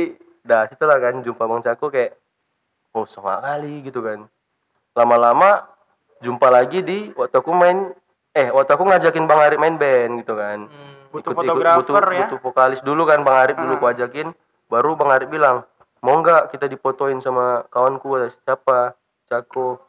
[0.48, 2.16] dah situlah kan jumpa Bang Cako kayak
[2.94, 4.30] oh sengak kali gitu kan.
[4.94, 5.68] Lama-lama
[6.24, 7.94] jumpa lagi di waktu aku main
[8.34, 10.70] eh waktu aku ngajakin Bang Arif main band gitu kan.
[11.12, 12.28] Butuh Ikut-ikut, fotografer butuh, ya.
[12.30, 14.32] butuh vokalis dulu kan Bang Arif dulu ku ajakin.
[14.70, 15.66] Baru Bang Arif bilang
[16.02, 18.80] mau nggak kita difotoin sama kawanku Kata, siapa?
[19.28, 19.82] Cako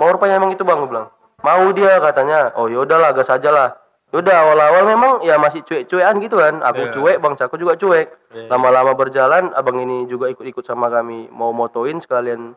[0.00, 0.80] mau rupanya emang itu Bang?
[0.82, 1.08] Gua bilang.
[1.40, 2.52] Mau dia katanya.
[2.60, 3.79] Oh yaudahlah gas aja lah
[4.10, 6.58] Yaudah awal-awal memang ya masih cuek-cuekan gitu kan.
[6.60, 6.92] Aku Iya.
[6.92, 8.10] cuek, Bang Cako juga cuek.
[8.46, 12.54] Lama-lama berjalan, abang ini juga ikut-ikut sama kami mau motoin sekalian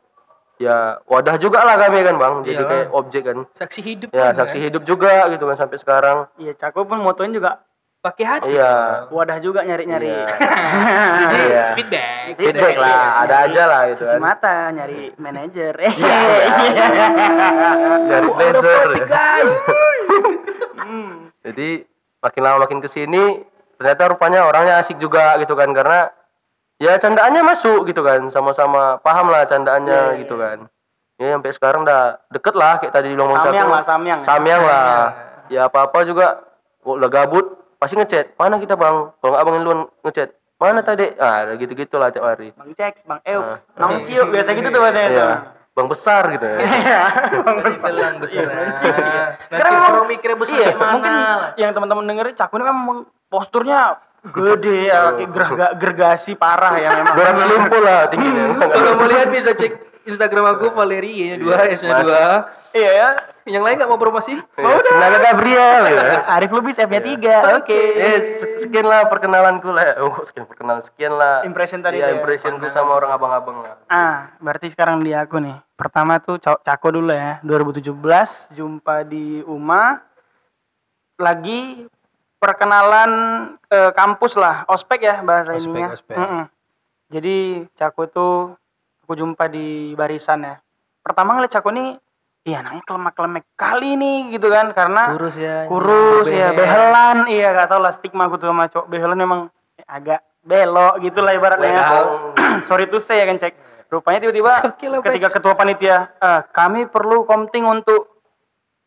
[0.55, 2.33] ya wadah juga lah kami kan bang.
[2.41, 2.69] Jadi Iyalah.
[2.69, 3.37] kayak objek kan.
[3.51, 4.09] Saksi hidup.
[4.09, 6.17] Ya kan, saksi hidup juga gitu kan sampai sekarang.
[6.35, 7.61] Iya, Cako pun motoin juga
[8.03, 8.51] Pakai hati.
[8.51, 9.07] Iya.
[9.07, 10.11] wadah juga nyari-nyari.
[10.11, 10.27] Iya.
[11.23, 11.65] Jadi Iya.
[11.71, 12.35] feedback.
[12.35, 14.19] Feedback lah, ada aja lah gitu Cuci kan.
[14.19, 15.71] mata nyari manajer.
[15.79, 15.93] Eh.
[18.03, 18.87] Dari blazer.
[19.07, 19.55] Guys.
[21.43, 21.83] Jadi
[22.23, 23.43] makin lama makin ke sini
[23.75, 26.07] ternyata rupanya orangnya asik juga gitu kan karena
[26.79, 30.71] ya candaannya masuk gitu kan sama-sama paham lah candaannya gitu kan.
[31.19, 34.19] Ya sampai sekarang udah deket lah kayak tadi bilang Samyang lah, samyang.
[34.23, 35.13] samyang lah.
[35.51, 36.47] Ya apa apa juga.
[36.83, 37.45] Kok udah gabut
[37.79, 38.35] pasti ngechat.
[38.35, 39.11] Mana kita bang?
[39.19, 40.35] Kalau nggak abang duluan ngechat.
[40.59, 41.11] Mana tadi?
[41.19, 42.55] Ah gitu gitu lah tiap hari.
[42.55, 45.31] Bang Ceks, Bang Eups, Nong Siu, biasa gitu tuh bahasanya tuh.
[45.73, 45.75] Iya.
[45.75, 46.57] bang besar gitu ya
[47.83, 48.45] Telang besar.
[48.45, 48.77] Nanti
[49.49, 51.13] Karena memang- orang mikirnya besar iya, gimana mungkin
[51.57, 53.79] yang teman-teman dengerin Cako ini memang posturnya
[54.23, 57.11] gede ya, kayak gerga- gergasi parah ya memang.
[57.11, 62.05] berat selimpul lah tingginya Kalau mau lihat bisa cek Instagram aku Valerie dua S-nya Masih.
[62.05, 62.27] dua.
[62.71, 63.09] Iya ya.
[63.45, 64.35] Yang lain nggak mau promosi?
[64.35, 66.03] Ya, Sinaga Gabriel ya
[66.35, 67.59] Arif Lubis F-nya 3.
[67.59, 67.79] Oke.
[67.93, 69.99] Eh, se- sekian lah perkenalanku lah.
[69.99, 70.79] Oh, sekian perkenalan.
[70.79, 71.43] Sekian lah.
[71.43, 72.17] Impression tadi Iya, ya.
[72.17, 73.79] impressionku sama orang abang-abang lah.
[73.85, 75.55] Ah, berarti sekarang di aku nih.
[75.73, 77.39] Pertama tuh Ca- Cako dulu ya.
[77.41, 77.91] 2017
[78.53, 80.03] jumpa di UMA.
[81.15, 81.85] Lagi
[82.37, 83.11] perkenalan
[83.65, 85.87] eh, kampus lah, ospek ya bahasa Ospek, ininya.
[85.89, 86.17] ospek.
[86.17, 86.43] Mm-mm.
[87.07, 87.37] Jadi
[87.73, 88.33] Cako tuh
[89.03, 90.55] aku jumpa di barisan ya.
[91.03, 91.99] Pertama ngeliat Cako nih,
[92.47, 95.67] iya anaknya kelemak-kelemek kali nih gitu kan karena Kurus ya.
[95.67, 96.57] kurus ya behel.
[96.57, 97.17] behelan.
[97.27, 98.87] Iya gak tau lah stigma aku tuh sama cowok.
[98.87, 99.51] Behelan memang
[99.83, 101.87] agak belok gitu lah ibaratnya ya.
[102.67, 103.53] sorry tuh saya kan cek.
[103.91, 104.51] Rupanya tiba-tiba
[105.05, 108.09] ketika ketua panitia "Eh, kami perlu komting untuk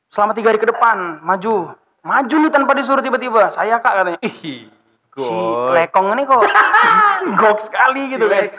[0.08, 1.76] selama tiga hari ke depan maju.
[2.00, 3.52] Maju nih tanpa disuruh tiba-tiba.
[3.52, 4.18] Saya kak katanya.
[4.24, 4.72] Ih
[5.16, 5.32] si
[5.72, 6.44] lekong ini kok
[7.40, 8.52] gok sekali gitu kan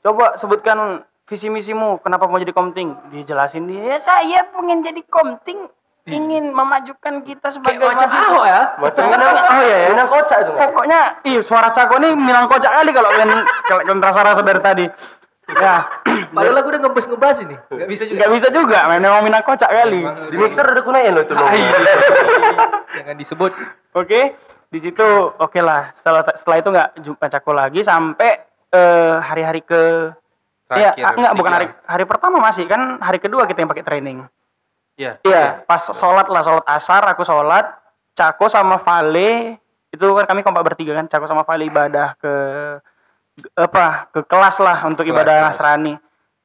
[0.00, 5.68] coba sebutkan visi misimu kenapa mau jadi komting dijelasin dia ya saya pengen jadi komting
[6.08, 8.60] ingin memajukan kita sebagai Kayak macam mahasiswa." Ahok ya.
[8.80, 10.48] Macam Minang, oh ya, Minang kocak itu.
[10.48, 10.60] nggak?
[10.72, 13.30] pokoknya iya suara Cako nih minang kocak kali kalau kalian
[13.68, 14.84] kalau kalian rasa-rasa dari tadi
[15.48, 15.84] ya
[16.32, 17.56] Padahal aku udah ngebes ngebas ini.
[17.56, 18.16] Gak bisa juga.
[18.20, 20.00] nggak bisa juga memang minang kocak kali
[20.32, 21.44] Di mixer udah kunain loh itu loh.
[22.96, 23.52] Jangan disebut.
[23.92, 24.20] oke
[24.68, 30.12] di situ oke lah setelah setelah itu nggak jumpa Cako lagi sampai eh, hari-hari ke
[30.68, 33.84] Iya, Terakhir, ah, enggak bukan hari hari pertama masih kan hari kedua kita yang pakai
[33.88, 34.28] training.
[35.00, 35.16] Iya.
[35.24, 37.72] Iya, pas sholat lah, sholat asar, aku sholat,
[38.12, 39.56] Cako sama Vale,
[39.88, 42.34] itu kan kami kompak bertiga kan, Cako sama Vale ibadah ke
[43.56, 45.46] apa ke kelas lah untuk Kelas, ibadah kelas.
[45.56, 45.94] Nasrani.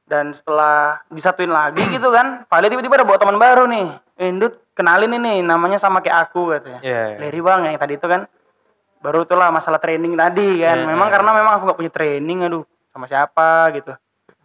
[0.08, 3.92] Dan setelah disatuin lagi gitu kan, Vale tiba-tiba ada bawa teman baru nih.
[4.16, 6.80] Eh, Ndut, kenalin ini, namanya sama kayak aku katanya.
[6.80, 7.28] Iya, iya.
[7.28, 8.24] Leri bang, yang tadi itu kan
[9.04, 10.80] baru itulah masalah training tadi kan.
[10.80, 13.92] Iya, memang iya, karena memang aku gak punya training, aduh sama siapa gitu.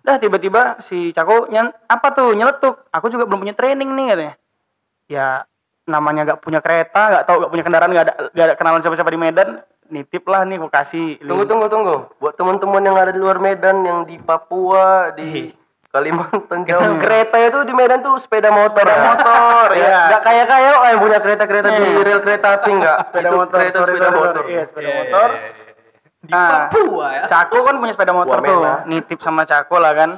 [0.04, 2.84] Dah tiba-tiba si Cako nyen, apa tuh nyeletuk.
[2.91, 4.34] Aku juga belum punya training nih katanya.
[5.08, 5.28] Ya
[5.88, 9.15] namanya gak punya kereta, gak tahu gak punya kendaraan, gak ada, gak ada kenalan siapa-siapa
[9.15, 9.50] di Medan.
[9.89, 11.17] Nitip lah nih aku kasih.
[11.24, 12.13] Tunggu tunggu tunggu.
[12.22, 15.50] Buat teman-teman yang ada di luar Medan, yang di Papua, di
[15.89, 16.95] Kalimantan jauh.
[16.97, 18.86] Kereta itu di Medan tuh sepeda motor.
[18.86, 19.99] Sepeda motor, iya.
[20.08, 22.97] Gak kayak kayak lo yang punya kereta-kereta di rel kereta api enggak.
[23.06, 24.43] sepeda Itu motor Kereta sorry, sepeda sorry, motor.
[24.45, 25.30] iya sepeda motor
[26.19, 27.23] Di Nah, Papua ya.
[27.25, 30.10] Cako kan punya sepeda motor tuh nitip sama Cako lah kan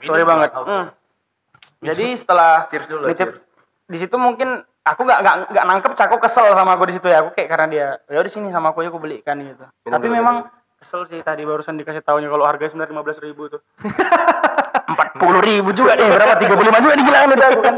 [0.00, 0.86] sorry banget Hmm.
[1.80, 3.46] jadi setelah Cheers dulu, nitip cheers.
[3.84, 4.48] di situ mungkin
[4.82, 7.66] aku nggak nggak nggak nangkep Cako kesel sama aku di situ ya aku kayak karena
[7.66, 10.36] dia ya udah sini sama aku ya aku belikan gitu Minum tapi dulu, memang
[10.82, 13.62] kesel sih tadi barusan dikasih tahunya kalau harganya sebenarnya lima belas ribu tuh.
[14.90, 16.34] Empat puluh ribu juga deh berapa?
[16.42, 17.74] tiga puluh lima juga udah aku kan.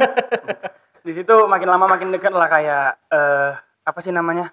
[1.04, 3.52] Di situ makin lama makin dekat lah kayak eh
[3.84, 4.48] apa sih namanya?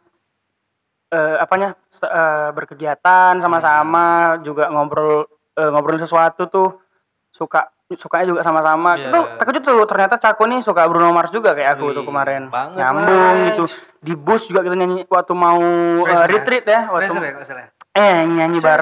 [1.15, 1.79] Eh apanya?
[1.79, 6.75] Eh, berkegiatan sama-sama juga ngobrol eh, ngobrol sesuatu tuh.
[7.31, 8.99] Suka sukanya juga sama-sama.
[8.99, 9.07] Iya.
[9.07, 12.51] itu terkejut tuh ternyata Cako nih suka Bruno Mars juga kayak aku tuh Wih, kemarin.
[12.51, 13.63] banget, nyambung gitu.
[14.03, 15.59] Di bus juga kita nyanyi waktu mau
[16.03, 16.27] ya?
[16.27, 17.70] retreat ya waktu ya kalau salah.
[17.91, 18.81] Eh nyanyi bar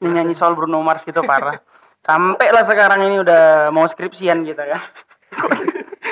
[0.00, 1.58] nyanyi soal Bruno Mars gitu parah.
[1.98, 4.82] Sampai lah sekarang ini udah mau skripsian kita kan.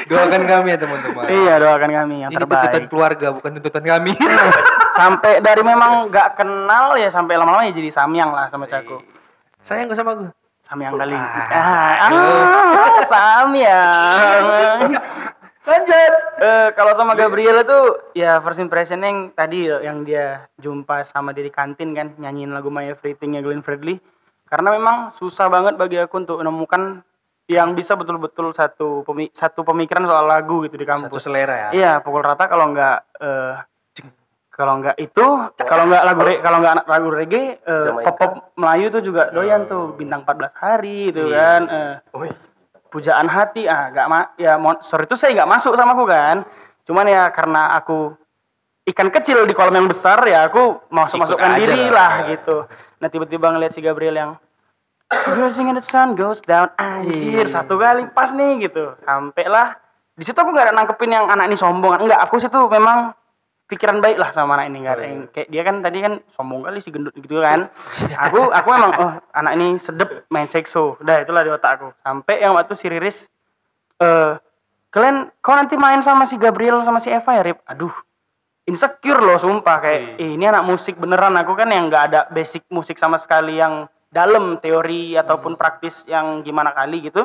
[0.02, 1.24] Doakan kami ya teman-teman.
[1.30, 4.12] iya doakan kami yang Ini tuntutan terbaik keluarga bukan tuntutan kami.
[4.98, 9.00] sampai dari memang nggak kenal ya sampai lama-lama ya jadi samyang lah sama Cako
[9.62, 10.30] Sayang gak sama gue.
[10.60, 14.90] samyang kali Ah, ah, ah, samyang
[15.62, 17.78] lanjut Eh, kalau sama Gabriel itu
[18.14, 22.66] ya first impression yang tadi yang dia jumpa sama dia di kantin kan nyanyiin lagu
[22.66, 24.02] My Everything-nya Glenn Fredly
[24.44, 27.06] karena memang susah banget bagi aku untuk menemukan
[27.46, 31.22] yang bisa betul-betul satu pemi- satu pemikiran soal lagu gitu di Satu kampus.
[31.22, 31.68] selera ya.
[31.70, 33.54] Iya, pukul rata kalau nggak eh,
[34.48, 35.26] kalau nggak itu,
[35.58, 38.04] kalau nggak lagu re- kalau nggak lagu reggae, eh, Jamaika.
[38.04, 41.62] pop pop Melayu tuh juga doyan tuh bintang 14 hari itu kan.
[41.66, 42.34] eh, Wih,
[42.92, 46.44] pujaan hati ah nggak ma ya sorry itu saya nggak masuk sama aku kan.
[46.84, 48.12] Cuman ya karena aku
[48.92, 52.28] ikan kecil di kolam yang besar ya aku masuk masukkan diri lah.
[52.28, 52.68] lah gitu.
[53.00, 54.32] Nah tiba-tiba ngeliat si Gabriel yang
[55.12, 59.76] Rising and the sun goes down anjir satu kali pas nih gitu sampai lah
[60.16, 63.12] di situ aku nggak ada nangkepin yang anak ini sombong enggak aku situ memang
[63.72, 66.60] pikiran baik lah sama anak ini nggak ada yang kayak dia kan tadi kan sombong
[66.60, 67.72] kali si gendut gitu kan.
[68.28, 71.00] Aku aku memang oh anak ini sedep main sekso.
[71.00, 71.88] Udah itulah di otak aku.
[72.04, 73.32] Sampai yang waktu si Riris
[73.96, 74.36] eh
[74.92, 77.64] kalian kau nanti main sama si Gabriel sama si Eva ya Rip?
[77.64, 77.94] Aduh
[78.68, 79.80] insecure loh sumpah.
[79.80, 81.34] Kayak "Ih, ini anak musik beneran.
[81.40, 86.44] Aku kan yang nggak ada basic musik sama sekali yang dalam teori ataupun praktis yang
[86.44, 87.24] gimana kali gitu.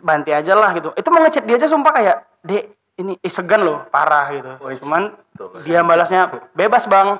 [0.00, 0.96] Banti aja lah gitu.
[0.96, 2.64] Itu mau ngechat dia aja sumpah kayak dek
[2.96, 4.50] ini eh, segan loh parah gitu.
[4.84, 5.12] Cuman
[5.60, 6.22] dia balasnya
[6.52, 7.16] bebas bang.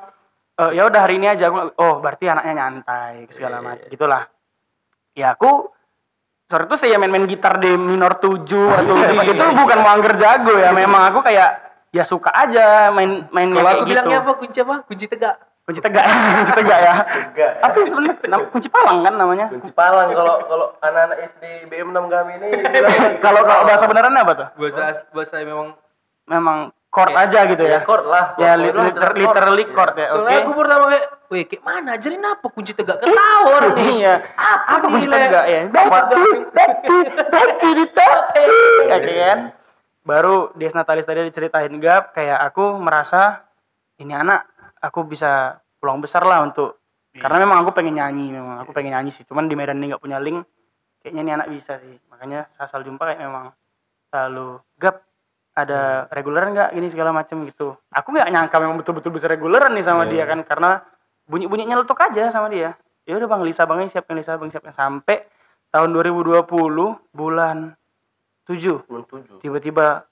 [0.56, 1.46] Eh, ya udah hari ini aja.
[1.46, 3.86] Aku oh berarti anaknya nyantai segala macam.
[3.86, 4.24] gitulah.
[5.12, 5.68] Ya aku
[6.46, 10.54] sorry tuh saya main-main gitar di minor 7 atau di- itu bukan mau angger jago
[10.54, 10.70] ya.
[10.70, 11.50] Memang aku kayak
[11.90, 14.24] ya suka aja main main Kalau kayak aku bilangnya gitu.
[14.24, 14.32] apa?
[14.36, 14.76] Kunci apa?
[14.82, 15.36] Kunci tegak.
[15.66, 16.06] kunci tegak
[16.38, 16.94] kunci tegak ya.
[17.34, 17.52] Tegak.
[17.58, 18.14] tapi sebenarnya
[18.46, 19.46] kunci palang kan namanya.
[19.50, 20.08] Kunci palang.
[20.08, 24.48] Kalau kalau anak-anak SD BM6 kami ini bilang kalau kalau bahasa benerannya apa tuh?
[24.54, 25.74] Bahasa bahasa memang
[26.24, 26.58] memang
[26.96, 28.32] chord aja gitu ya chord lah.
[28.34, 29.16] ya Chord, li- chord, liter- chord.
[29.20, 29.74] literally Iya.
[29.76, 30.12] chord ya oke.
[30.16, 31.88] Soalnya aku pertama kayak, weh kayak mana?
[31.92, 33.88] Ajarin apa kunci tegak ketawar nih.
[33.94, 34.14] iya.
[34.32, 35.44] Apa, apa kunci tegak?
[35.44, 36.96] Ya batu batu
[37.28, 38.44] batu di topi
[38.88, 38.96] ya
[39.28, 39.38] kan?
[40.00, 43.44] Baru Des Natalis tadi diceritain gap kayak aku merasa
[43.98, 46.80] ini anak aku bisa peluang besar lah untuk
[47.12, 49.22] karena memang aku pengen nyanyi memang aku pengen nyanyi sih.
[49.22, 50.44] Cuman di Medan ini nggak punya link
[51.00, 51.96] kayaknya ini anak bisa sih.
[52.08, 53.50] Makanya saya asal jumpa kayak memang
[54.06, 55.05] selalu gap
[55.56, 57.80] ada reguleran nggak gini segala macam gitu.
[57.88, 60.84] Aku nggak nyangka memang betul-betul bisa reguleran nih sama dia kan karena
[61.24, 62.76] bunyi bunyinya letuk aja sama dia.
[63.08, 64.76] Ya udah bang Lisa bang siapin Lisa bang siapin.
[64.76, 65.24] Sampai
[65.72, 66.44] tahun 2020
[67.16, 67.72] bulan
[68.44, 69.40] 7 Belum tujuh.
[69.40, 70.04] tiba-tiba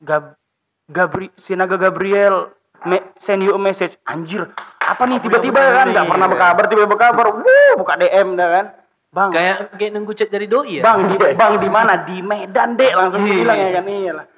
[0.00, 0.40] Gab
[0.88, 2.48] Gabri Sinaga Gabriel
[2.88, 4.00] me, send you a message.
[4.08, 4.48] Anjir
[4.80, 5.92] apa nih tiba-tiba kan?
[5.92, 7.36] nggak pernah berkabar tiba-tiba berkabar.
[7.36, 8.66] Wuh buka DM dah kan.
[9.12, 9.28] Bang.
[9.28, 10.82] Kayak kayak nunggu chat dari doi ya.
[10.88, 12.00] bang di bang di mana?
[12.00, 12.96] Di Medan dek.
[12.96, 13.84] Langsung bilang ya kan.
[13.84, 14.35] Iyalah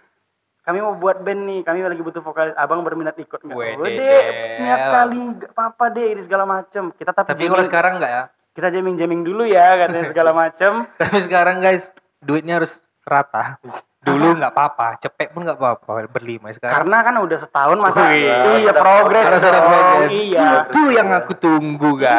[0.69, 4.25] kami mau buat band nih kami lagi butuh vokalis abang berminat ikut nggak Wede, oh,
[4.61, 8.23] niat kali gak apa-apa deh ini segala macem kita tapi, Tapi kalau sekarang enggak ya.
[8.53, 11.89] kita jamming jamming dulu ya katanya segala macem Tapi sekarang guys,
[12.21, 13.57] duitnya harus rata.
[13.99, 16.85] Dulu nggak apa-apa, cepet pun nggak apa-apa berlima sekarang.
[16.85, 18.29] karena kan udah setahun masa Wih,
[18.61, 20.11] iya progres Harus ada progres.
[20.13, 22.13] iya Itu yang aku tunggu Iya.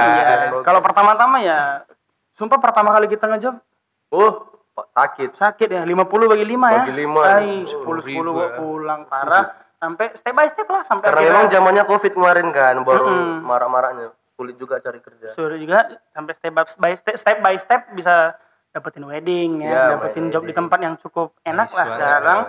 [0.50, 0.60] guys.
[0.60, 1.86] Kalau pertama-tama ya,
[2.34, 3.62] sumpah pertama kali kita ngejob
[4.10, 4.59] Oh,
[4.90, 5.30] sakit.
[5.34, 6.82] sakit ya, 50 bagi 5 ya.
[6.82, 7.22] Bagi lima.
[7.22, 9.46] Ay, 10 10 gua pulang parah.
[9.76, 13.40] Sampai step by step lah sampai Karena memang zamannya Covid kemarin kan, baru Mm-mm.
[13.42, 14.12] marak-maraknya.
[14.34, 15.28] Sulit juga cari kerja.
[15.30, 18.36] suruh juga sampai step by step step by step bisa
[18.70, 20.58] dapetin wedding ya, Iya, dapetin job di wedding.
[20.60, 22.40] tempat yang cukup enak Nice lah sekarang.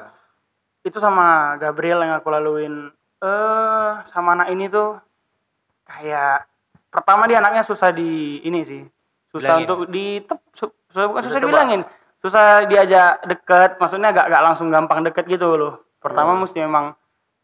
[0.80, 2.88] Itu sama Gabriel yang aku laluin
[3.18, 4.96] eh sama anak ini tuh
[5.84, 6.46] kayak
[6.88, 8.82] pertama dia anaknya susah di ini sih
[9.28, 9.64] susah Bilangin.
[9.64, 11.80] untuk di tep, su- susah bukan susah dibilangin
[12.20, 16.40] susah diajak deket maksudnya gak, gak langsung gampang deket gitu loh pertama Hmm.
[16.40, 16.92] mesti memang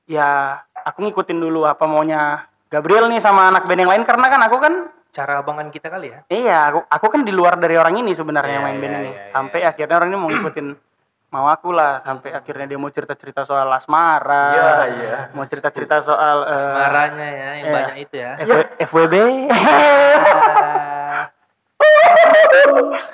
[0.04, 4.40] ya aku ngikutin dulu apa maunya Gabriel nih sama anak band yang lain karena kan
[4.42, 4.74] aku kan
[5.08, 6.18] Cara abangan kita kali ya.
[6.28, 9.10] iya aku, aku kan di luar dari orang ini sebenarnya Iya, main band iya, ini
[9.10, 10.66] iya, sampai akhirnya orang ini mau ngikutin
[11.26, 15.16] mau aku lah sampai akhirnya dia mau cerita-cerita soal asmara Iya, iya.
[15.32, 17.74] mau cerita-cerita soal eh, Semaranya ya, yang iya.
[17.74, 18.30] banyak itu ya.
[18.38, 19.14] F- FWB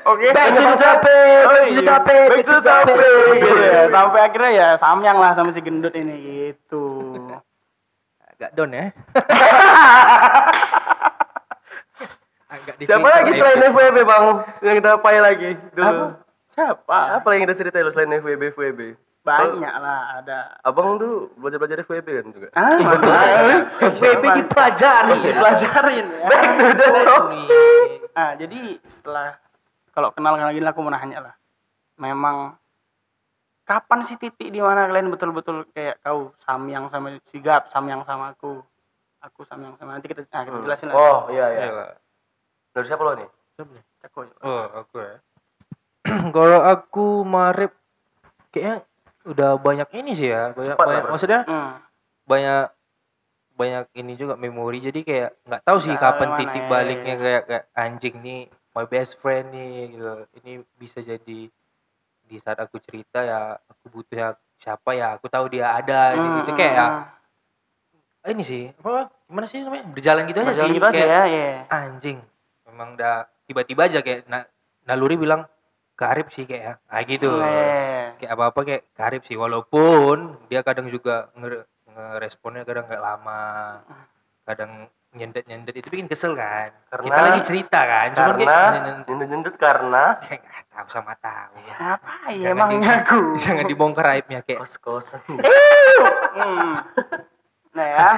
[0.02, 0.26] Oke.
[0.34, 2.96] Back to the topic, back to the topic, Back to the topic.
[3.38, 3.82] Gitu ya.
[3.88, 6.84] Sampai akhirnya ya samyang lah sama si gendut ini gitu.
[8.26, 8.90] Agak down ya.
[12.52, 13.38] Agak di Siapa lagi ya.
[13.38, 14.24] selain FWB bang?
[14.60, 16.18] Yang kita pai lagi dulu.
[16.52, 16.98] Siapa?
[17.16, 18.80] Apa yang kita ceritain lu selain FWB FWB?
[19.22, 20.58] Banyak lah ada.
[20.66, 22.48] Abang dulu belajar belajar FWB kan juga.
[22.58, 22.78] Ah,
[23.78, 25.18] FWB dipelajari.
[25.30, 26.26] Dipelajarin ya.
[26.26, 27.98] Back to the topic.
[28.18, 29.38] Ah, jadi setelah
[29.94, 31.34] kalau kenal gini aku mau nanya lah.
[32.02, 32.58] Memang
[33.62, 38.58] kapan sih titik di mana kalian betul-betul kayak kau samyang sama sigap, samyang sama aku.
[39.22, 40.98] Aku samyang sama nanti kita nah, kita jelasin lah.
[40.98, 41.62] Oh iya iya.
[41.70, 41.90] Iyalah.
[42.74, 43.28] Dari siapa lo nih?
[44.02, 44.26] Ceko.
[44.42, 45.14] Oh, aku ya.
[46.34, 47.70] Kalau aku Marip
[48.50, 48.82] kayaknya
[49.22, 51.78] udah banyak ini sih ya, banyak, Cepat banyak maksudnya Hmm.
[52.26, 52.66] banyak
[53.52, 57.20] banyak ini juga memori jadi kayak nggak tahu sih kapan titik ya, baliknya ya.
[57.20, 58.40] kayak kayak anjing nih
[58.72, 60.08] my best friend nih gitu
[60.40, 61.40] ini bisa jadi
[62.22, 66.40] di saat aku cerita ya aku butuh ya siapa ya aku tahu dia ada Hmm,
[66.40, 68.30] gitu hmm, kayak ya hmm.
[68.32, 71.22] ini sih apa gimana sih namanya berjalan gitu aja Berjalan sih gitu aja kayak ya,
[71.28, 71.50] ya.
[71.68, 72.18] anjing
[72.64, 74.48] memang udah tiba-tiba aja kayak na-
[74.88, 75.44] naluri bilang
[75.94, 76.74] karib sih kayak ya.
[76.86, 77.30] Ah gitu.
[77.38, 79.34] Eh, kayak apa apa kayak karib sih.
[79.34, 83.42] Walaupun dia kadang juga nge- ngeresponnya kadang nggak lama.
[84.42, 84.70] Kadang
[85.12, 86.72] nyendet nyendet itu bikin kesel kan.
[86.88, 88.08] Karena- kita lagi cerita kan.
[88.10, 91.54] Cuman Karena kayak nyendut nyendut karena kayak nggak tahu sama tahu.
[91.62, 93.18] Ya apa ya Jangan emangnya di- aku?
[93.44, 94.58] jangan dibongkar aibnya kayak.
[94.58, 95.20] Kos kosan.
[96.32, 96.80] Hmm.
[97.72, 98.08] Nah ya,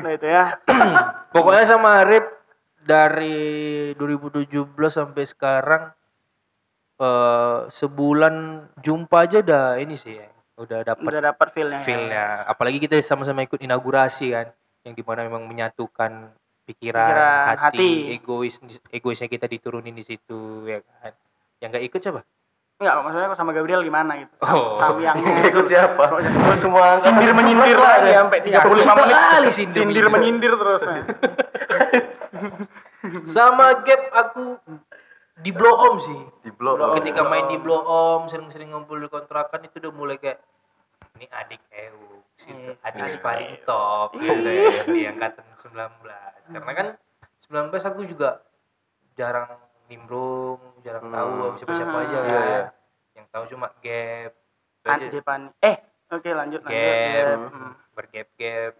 [0.00, 0.44] nah itu ya.
[1.34, 2.26] pokoknya sama Arif
[2.82, 3.36] dari
[3.94, 4.50] 2017
[4.88, 5.82] sampai sekarang
[6.94, 8.34] eh sebulan
[8.78, 11.76] jumpa aja udah ini sih ya udah dapat Udah dapat feel-nya.
[11.76, 11.82] ya.
[11.82, 12.26] feel-nya.
[12.46, 14.46] Apalagi kita sama-sama ikut inaugurasi kan,
[14.82, 16.30] yang di mana memang menyatukan
[16.62, 17.90] pikiran, Pikiran, hati, hati.
[18.14, 21.10] egois, egoisnya kita diturunin di situ ya kan.
[21.58, 22.20] Yang nggak ikut siapa?
[22.74, 24.34] Enggak, maksudnya aku sama Gabriel gimana gitu.
[24.40, 24.70] Oh.
[24.70, 26.06] Samyangnya Itu siapa?
[26.14, 26.22] Lu
[26.54, 28.22] semua sindir menyindir lah lagi ada.
[28.22, 29.14] sampai 35 Suka menit.
[29.16, 30.82] kali sindir Sindir menyindir terus.
[33.24, 34.44] Sama Gap aku
[35.44, 36.16] di blow om sih.
[36.40, 36.96] Di blok.
[36.96, 40.40] Ketika main di blow om, sering-sering ngumpul di kontrakan itu udah mulai kayak
[41.20, 42.72] ini adik EU, gitu.
[42.72, 43.64] Yes, adik paling EU.
[43.68, 46.48] top gitu ya, di angkatan 19.
[46.48, 46.86] Karena kan
[47.44, 48.40] 19 aku juga
[49.14, 51.56] jarang nimbrung, jarang tahu Hmm.
[51.60, 52.24] siapa-siapa aja Hmm.
[52.24, 52.32] kan.
[52.32, 52.62] Iya, iya.
[53.14, 54.32] Yang tahu cuma Gap.
[54.34, 55.06] Itu Pan aja.
[55.12, 55.40] Jepan.
[55.60, 55.76] Eh,
[56.10, 56.72] oke lanjut lanjut.
[56.72, 57.38] Gap, Gap.
[57.52, 57.72] Hmm.
[57.94, 58.72] bergap-gap.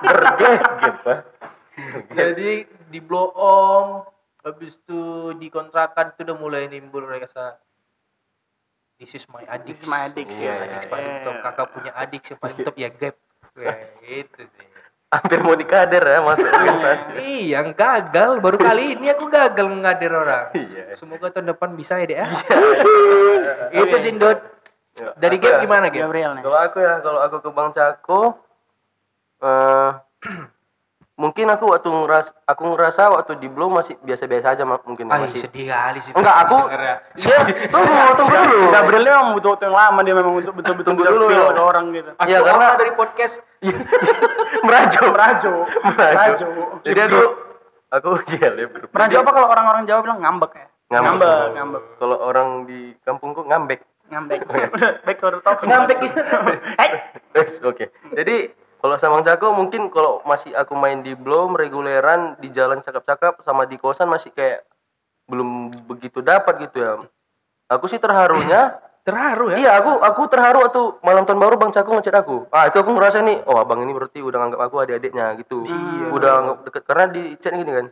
[0.00, 1.14] Bergep gitu.
[2.10, 2.50] Jadi
[2.88, 4.08] di blow om,
[4.40, 7.60] habis itu di kontrakan itu udah mulai nimbul rasa
[9.00, 9.80] This is my adik.
[9.80, 11.24] This is my adik, iya, adik iya, paling iya.
[11.24, 11.36] top.
[11.40, 13.16] Kakak punya adik yang paling top ya gap.
[13.56, 14.66] Kayak gitu sih.
[15.08, 17.10] Hampir mau dikader ya masuk organisasi.
[17.16, 18.44] Iya, yang gagal.
[18.44, 20.52] Baru kali ini aku gagal ngadir orang.
[20.52, 20.92] Iya.
[21.00, 22.18] Semoga tahun depan bisa ya, Dek.
[22.20, 22.26] ya.
[23.88, 24.36] Itu sih, Dot.
[25.00, 25.60] Ya, Dari gap ya.
[25.64, 26.04] gimana, Gap?
[26.04, 26.36] Gabriel.
[26.44, 28.36] Kalau aku ya, kalau aku ke Bang Cako,
[29.40, 29.90] eh
[31.20, 35.20] mungkin aku waktu ngeras, aku ngerasa waktu di Blow masih biasa-biasa aja ma- mungkin Ah,
[35.20, 35.36] masih.
[35.36, 36.16] sedih kali sih.
[36.16, 36.96] Enggak, aku dengernya.
[37.20, 37.36] dia
[37.68, 38.66] tunggu, tunggu dulu.
[38.72, 41.26] Gabriel ini memang butuh waktu yang lama dia memang untuk betul-betul Tunggu bisa dulu.
[41.28, 42.10] feel ke orang gitu.
[42.16, 43.34] Aku Iya, karena dari podcast
[44.60, 45.52] merajo, Merajo.
[45.84, 46.46] Merajo.
[46.82, 47.20] Jadi aku
[47.90, 48.80] aku iya lebih.
[48.88, 50.66] Merajo apa kalau orang-orang Jawa bilang ngambek ya?
[50.90, 51.20] Ngambek.
[51.20, 51.82] Ngambek, ngambek.
[51.96, 53.80] Kalau orang di kampungku ngambek.
[54.08, 54.38] Ngambek.
[54.74, 55.66] Udah, back to the topic.
[55.66, 56.20] Ngambek gitu.
[56.76, 56.90] Eh,
[57.62, 57.84] Oke.
[58.10, 58.36] Jadi
[58.80, 63.44] kalau sama Bang Cako mungkin kalau masih aku main di Bloom reguleran di jalan cakap-cakap
[63.44, 64.64] sama di kosan masih kayak
[65.28, 66.92] belum begitu dapat gitu ya.
[67.70, 69.56] Aku sih terharunya Terharu ya.
[69.56, 72.44] Iya, aku aku terharu waktu malam tahun baru Bang Cako ngechat aku.
[72.52, 75.64] Ah, itu aku ngerasa nih, oh abang ini berarti udah nganggap aku adik-adiknya gitu.
[76.12, 77.86] Udah anggap deket karena di chat gini kan.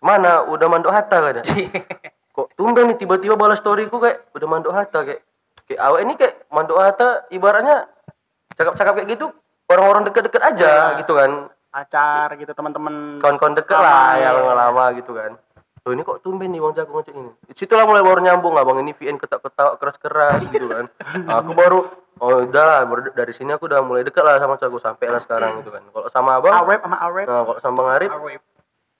[0.00, 1.44] Mana udah mandok hatta kan.
[2.34, 5.20] Kok tumben nih tiba-tiba balas storyku kayak udah mandok hatta kayak
[5.68, 7.84] kayak awak ini kayak mandok hatta ibaratnya
[8.56, 9.26] cakap-cakap kayak gitu
[9.68, 11.52] orang-orang deket-deket aja gitu kan.
[11.68, 13.20] pacar gitu teman-teman.
[13.20, 14.32] Kawan-kawan deket lah ya.
[14.32, 15.36] yang lama gitu kan.
[15.84, 17.32] Loh ini kok tumben nih Bang Cako ngecek ini.
[17.52, 20.88] Situlah mulai baru nyambung abang ini VN ketak-ketak keras-keras gitu kan.
[21.44, 21.84] Aku baru
[22.18, 22.82] oh udah
[23.14, 25.84] dari sini aku udah mulai deket lah sama Cako sampai lah sekarang gitu kan.
[25.92, 27.26] Kalau sama abang, Arep sama Arep.
[27.28, 28.10] nah kalau sama Bang Arif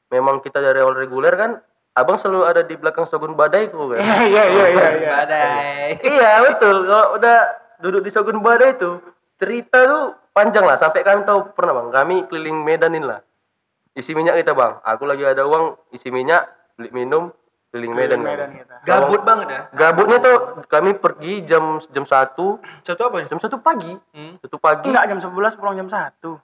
[0.09, 1.61] memang kita dari awal reguler kan
[1.99, 3.99] abang selalu ada di belakang Shogun Badaiku kan.
[3.99, 4.89] Iya iya iya iya.
[4.95, 5.11] iya.
[5.11, 5.89] Badai.
[6.05, 6.77] iya betul.
[6.87, 7.39] Kalau udah
[7.83, 9.03] duduk di Shogun Badai itu
[9.35, 10.05] cerita tuh
[10.39, 10.79] panjang lah.
[10.79, 13.21] Sampai kami tahu pernah bang, kami keliling Medanin lah.
[13.93, 14.79] Isi minyak kita bang.
[14.87, 16.47] Aku lagi ada uang, isi minyak,
[16.79, 17.35] beli minum,
[17.75, 18.23] keliling Medan.
[18.23, 18.31] Bang.
[18.31, 18.75] Medan kita.
[18.87, 19.61] Gabut banget ya.
[19.75, 20.37] Gabutnya tuh
[20.71, 24.39] kami pergi jam jam satu, Satu apa jam satu pagi, Hmm.
[24.39, 24.87] satu pagi.
[24.87, 26.39] Enggak jam 11 pulang jam 1.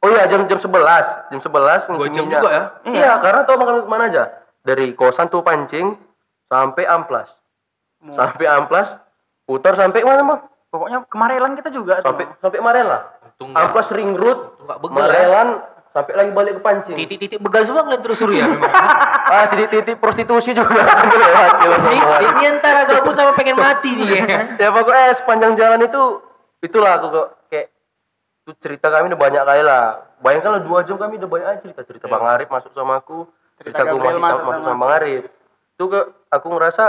[0.00, 2.40] Oh iya jam jam sebelas, jam sebelas ngisi jam minyak.
[2.40, 2.64] juga ya?
[2.88, 4.32] Iya, karena tau makan ke mana aja.
[4.64, 5.92] Dari kosan tuh pancing
[6.48, 7.36] sampai amplas,
[8.08, 8.96] sampai amplas,
[9.44, 10.40] putar sampai mana bang?
[10.70, 12.14] Pokoknya kemarelan kita juga tuh.
[12.14, 13.02] Sampai sampai Marelan.
[13.40, 14.74] Nggak- Amplas ring road, ya.
[14.86, 15.48] Marelan,
[15.90, 16.94] sampai lagi balik ke pancing.
[16.94, 18.70] Titik-titik begal semua kalian terus suruh ya memang.
[19.30, 22.02] Ah titik-titik prostitusi juga lewati lah ini,
[22.34, 24.22] ini antara gabut sama pengen mati nih ya.
[24.66, 26.18] ya pokoknya sepanjang jalan itu
[26.58, 27.70] itulah aku kok kayak
[28.42, 31.58] itu cerita kami udah banyak kali lah bayangkan lah dua jam kami udah banyak aja
[31.62, 34.66] cerita cerita bang Arif masuk sama aku cerita, aku Gabriel masih masuk sama, masuk sama
[34.66, 35.22] sama bang Arif
[35.70, 36.84] itu ke aku ngerasa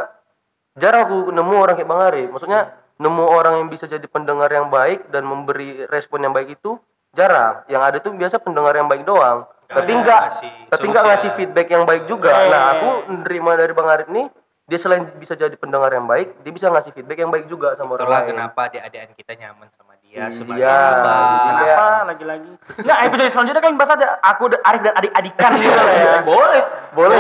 [0.73, 2.61] jarang aku nemu orang kayak bang Arif maksudnya
[3.01, 6.77] nemu orang yang bisa jadi pendengar yang baik dan memberi respon yang baik itu
[7.11, 11.29] jarang yang ada tuh biasa pendengar yang baik doang tapi enggak ngasih tapi enggak ngasih
[11.29, 11.35] ya.
[11.35, 12.47] feedback yang baik juga Eh.
[12.47, 14.27] nah aku nerima dari bang Arif nih
[14.63, 17.95] dia selain bisa jadi pendengar yang baik dia bisa ngasih feedback yang baik juga sama
[17.95, 20.75] orang Itulah lain kenapa adik-adik kita nyaman sama dia sebagai Iya.
[20.93, 21.23] abang.
[21.31, 22.51] Kayak- Kenapa lagi-lagi?
[22.77, 26.15] Enggak, episode selanjutnya kalian bahas aja aku Arif dan adik-adikan gitu lah ya.
[26.21, 27.15] boleh boleh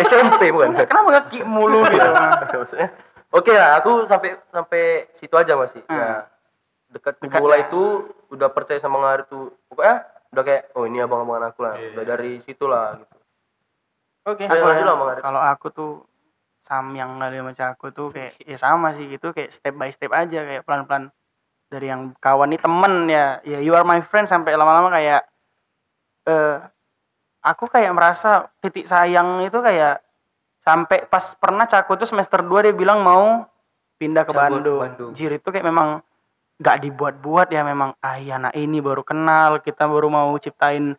[0.00, 2.08] SMP bukan Kenapa nggak mulu gitu?
[2.60, 2.88] maksudnya
[3.36, 4.82] oke lah aku sampai sampai
[5.12, 5.92] situ aja masih Hmm.
[5.92, 6.24] ya
[6.88, 7.66] dekat bola ya.
[7.66, 7.82] itu
[8.28, 9.96] udah percaya sama Ngarif tuh pokoknya
[10.28, 11.92] udah kayak oh ini abang-abangan aku lah Iya.
[11.92, 13.16] udah dari situ lah gitu
[14.26, 14.42] Oke.
[14.42, 15.22] Ayo, Aku lanjut lah, Bang Arif.
[15.22, 15.92] kalau aku tuh
[16.58, 20.10] sam yang kali macam aku tuh kayak ya sama sih gitu kayak step by step
[20.10, 21.14] aja kayak pelan-pelan
[21.66, 25.22] dari yang kawan nih temen ya ya you are my friend sampai lama-lama kayak
[26.24, 26.58] eh
[27.40, 30.02] aku kayak merasa titik sayang itu kayak
[30.66, 33.46] sampai pas pernah caku tuh semester 2 dia bilang mau
[33.96, 34.80] pindah ke Cabut Bandung.
[34.82, 35.10] Bandung.
[35.14, 36.02] Jir itu kayak memang
[36.58, 40.96] nggak dibuat-buat ya memang ah ya anak ini baru kenal kita baru mau ciptain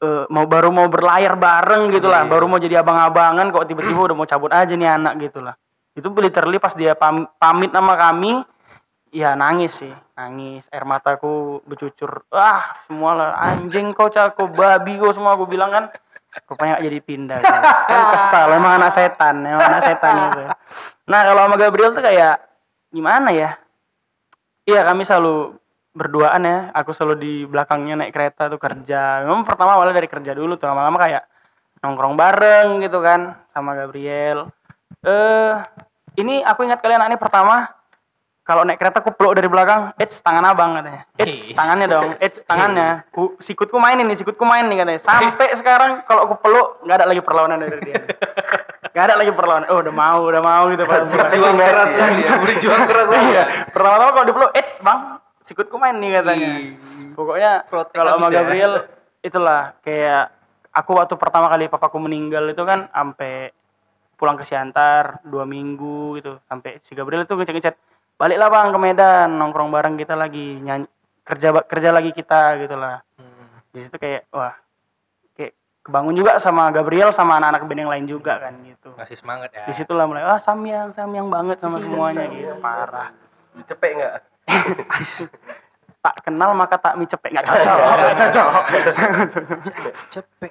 [0.00, 2.32] eh, mau baru mau berlayar bareng gitu lah Iya.
[2.32, 5.52] baru mau jadi abang-abangan kok tiba-tiba udah mau cabut aja nih anak gitu lah
[5.92, 8.40] itu literally pas dia pam- pamit sama kami
[9.12, 15.12] ya nangis sih nangis air mataku bercucur ah semua lah anjing kau cako babi kau
[15.12, 15.84] semua aku bilang kan
[16.44, 17.80] rupanya jadi pindah guys.
[17.88, 20.42] kan kesal emang anak setan emang anak setan itu.
[21.08, 22.36] Nah kalau sama Gabriel tuh kayak
[22.92, 23.56] gimana ya?
[24.68, 25.56] Iya kami selalu
[25.96, 26.58] berduaan ya.
[26.76, 29.24] Aku selalu di belakangnya naik kereta tuh kerja.
[29.24, 30.68] Memang pertama awalnya dari kerja dulu tuh.
[30.68, 31.24] Lama-lama kayak
[31.80, 34.52] nongkrong bareng gitu kan sama Gabriel.
[35.00, 35.54] Eh
[36.20, 37.68] ini aku ingat kalian anak ini pertama
[38.46, 41.02] kalau naik kereta aku peluk dari belakang, Eits tangan abang katanya.
[41.18, 43.02] Eits tangannya dong, Eits tangannya.
[43.10, 45.02] Ku, sikutku mainin nih, sikutku main nih katanya.
[45.02, 47.98] Sampai sekarang kalau aku peluk nggak ada lagi perlawanan dari dia.
[48.94, 49.66] Gak ada lagi perlawanan.
[49.74, 50.86] Oh udah mau, udah mau gitu.
[50.86, 52.06] Berjuang keras ya.
[52.38, 53.08] Berjuang keras.
[53.12, 53.44] Iya.
[53.74, 56.50] Pertama-tama kalau dipeluk, Eits bang, sikutku main nih katanya.
[57.12, 58.40] Pokoknya kalau sama ya.
[58.40, 58.72] Gabriel
[59.26, 60.30] itulah kayak
[60.70, 63.50] aku waktu pertama kali papaku meninggal itu kan sampai
[64.16, 67.76] pulang ke Siantar dua minggu gitu sampai si Gabriel itu ngechat-ngechat
[68.16, 70.88] baliklah bang ke Medan nongkrong bareng kita lagi nyanyi
[71.20, 73.60] kerja kerja lagi kita gitu lah Hmm.
[73.72, 74.56] di situ kayak wah
[75.32, 75.52] kayak
[75.84, 78.92] kebangun juga sama Gabriel sama anak-anak band yang lain juga kan gitu.
[78.96, 79.64] Ngasih semangat ya.
[79.68, 82.56] di situlah mulai ah samyang samyang banget sama semuanya gitu.
[82.58, 83.12] Parah.
[83.64, 84.14] Cepet nggak?
[86.06, 87.34] Tak kenal maka tak mie cepek.
[87.34, 87.76] Nggak cocok.
[87.82, 88.48] Nggak cocok.
[90.14, 90.50] Cepet.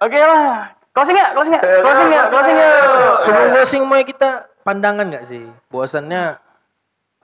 [0.00, 0.72] oke lah.
[0.96, 2.70] Closing ya closing ya closing ya closing ya
[3.20, 5.44] Semua closing mau kita pandangan nggak sih?
[5.68, 6.40] Bahwasannya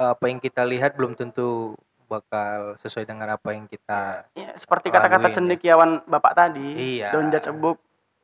[0.00, 1.76] apa yang kita lihat belum tentu
[2.06, 7.12] bakal sesuai dengan apa yang kita Ya, seperti kata-kata Laluin, cendekiawan bapak tadi Iya.
[7.12, 7.78] don't judge a book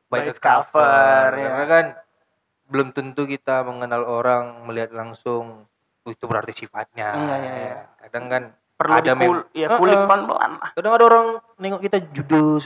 [0.07, 1.65] by by its cover ya ya.
[1.65, 1.85] kan?
[2.65, 5.63] Belum tentu kita mengenal orang melihat langsung
[6.01, 7.75] "Oh, itu berarti sifatnya Iya, iya, iya.
[8.01, 10.69] kadang kan perlu ada dikul mem- ya kulik pelan-pelan lah.
[10.71, 12.63] Kadang ada orang nengok kita judes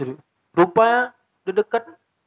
[0.51, 1.83] rupanya udah dekat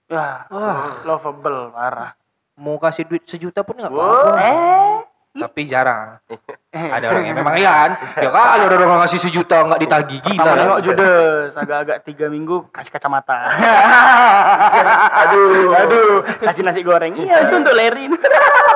[0.07, 1.03] wah Wah.
[1.03, 2.15] lovable parah.
[2.55, 4.31] Mau kasih duit sejuta pun nggak apa-apa.
[4.39, 4.99] Eh
[5.35, 6.23] tapi jarang.
[6.75, 10.43] Ada orang yang memang iya kan ya kali ada orang ngasih sejuta nggak ditagih gila.
[10.43, 11.51] Pertama nengok judes?
[11.55, 13.47] Agak-agak tiga minggu kasih kacamata.
[15.23, 15.71] Aduh.
[15.71, 17.15] Aduh kasih nasi goreng.
[17.15, 18.19] Iya itu untuk Lerin.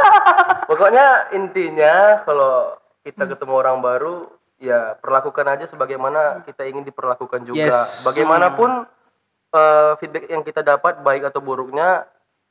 [0.70, 4.30] Pokoknya intinya kalau kita ketemu orang baru
[4.62, 7.66] ya perlakukan aja sebagaimana kita ingin diperlakukan juga.
[7.66, 8.06] Yes.
[8.06, 8.86] bagaimanapun
[9.58, 12.06] eh, feedback yang kita dapat baik atau buruknya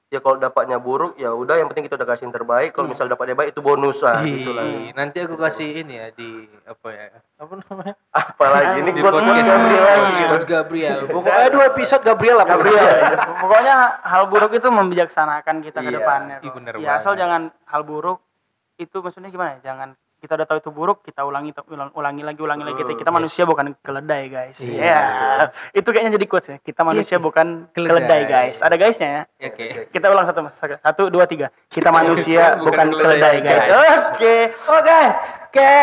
[0.08, 2.72] ya kalau dapatnya buruk ya udah yang penting kita udah kasih yang terbaik.
[2.72, 4.64] Kalau misal dapatnya baik itu bonus lah gitu lah.
[4.96, 7.06] Nanti aku kasih ini ya di apa ya
[7.36, 7.94] apa namanya?
[8.10, 9.50] Apalagi ini di quotes podcast.
[9.52, 9.84] Gabriel.
[9.84, 10.98] Lagi Coach Gabriel.
[11.16, 12.48] Pokoknya dua episode Gabriel lah.
[12.48, 12.88] Gabriel.
[13.44, 15.98] Pokoknya hal buruk itu membijaksanakan kita ke Iya.
[16.00, 16.38] depannya.
[16.80, 18.24] Ya asal jangan hal buruk
[18.78, 19.74] itu maksudnya gimana ya?
[19.74, 23.12] Jangan kita udah tahu itu buruk, kita ulangi ulang- ulangi lagi ulangi lagi kita, kita
[23.14, 24.58] manusia bukan keledai, guys.
[24.66, 24.98] Iya.
[25.78, 26.58] Itu kayaknya jadi quotes ya.
[26.58, 28.02] Kita manusia bukan keledai.
[28.02, 28.66] keledai, guys.
[28.66, 29.22] Ada guysnya ya.
[29.38, 31.54] Ya, oke Kita ulang satu satu dua tiga.
[31.70, 34.02] Kita manusia bukan bukan keledai, keledai, guys.
[34.18, 34.36] Oke.
[34.58, 35.00] Oke,
[35.48, 35.74] oke,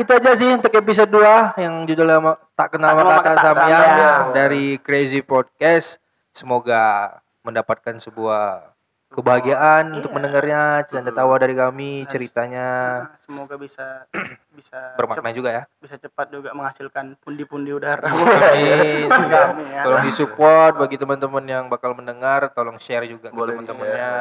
[0.00, 4.22] itu aja sih untuk episode 2 yang judulnya tak kenal Tak maka tak Tak Samyang.
[4.32, 6.00] dari Crazy Podcast.
[6.32, 8.71] Semoga mendapatkan sebuah
[9.12, 12.68] kebahagiaan untuk mendengarnya, canda tawa dari kami, ceritanya.
[13.06, 14.08] Nah, Semoga bisa
[14.58, 15.62] bisa bermakna juga ya.
[15.78, 18.08] bisa cepat juga menghasilkan pundi-pundi udara.
[18.08, 19.06] Amin.
[19.52, 19.84] Amin, ya.
[19.84, 24.12] Tolong disupport bagi teman-teman yang bakal mendengar, tolong share juga ke Boleh teman-temannya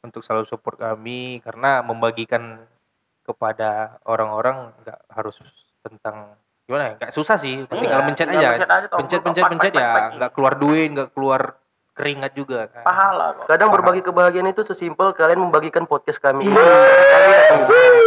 [0.00, 1.42] untuk selalu support kami.
[1.42, 2.62] Karena membagikan
[3.22, 5.38] kepada orang-orang nggak harus
[5.82, 7.62] tentang gimana ya nggak susah sih.
[7.66, 8.48] Tinggal Iya, mencet aja.
[8.54, 11.42] mencet aja, pencet pencet pencet pak, ya nggak keluar duit nggak keluar
[11.92, 13.46] keringat juga kan Pahala kok.
[13.46, 16.48] kadang berbagi kebahagiaan itu sesimpel kalian membagikan podcast kami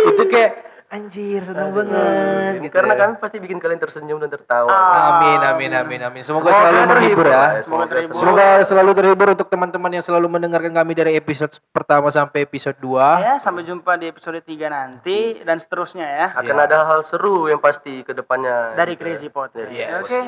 [0.09, 0.51] itu kayak
[0.85, 2.99] anjir seneng banget gitu karena ya.
[3.03, 7.59] kami pasti bikin kalian tersenyum dan tertawa amin amin amin amin semoga, selalu menghibur ya
[7.65, 12.45] semoga terhibur Semoga selalu terhibur untuk teman-teman yang selalu mendengarkan kami dari episode pertama sampai
[12.45, 12.95] episode 2.
[13.17, 16.27] Ya, sampai jumpa di episode 3 nanti dan seterusnya ya.
[16.37, 19.03] akan ada hal seru yang pasti ke depannya Dari gitu.
[19.03, 19.71] Crazy Podcast.
[19.73, 19.99] Yes.
[19.99, 20.21] Oke.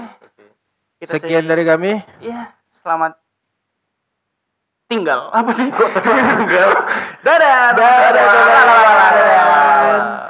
[0.99, 1.91] Kita Sekian say- dari kami.
[2.19, 3.26] Iya, selamat
[4.87, 5.27] tinggal.
[5.35, 5.67] Apa sih?
[5.67, 6.71] Kok tinggal
[7.23, 10.27] dadah dadah dadah, dadah, dadah, dadah.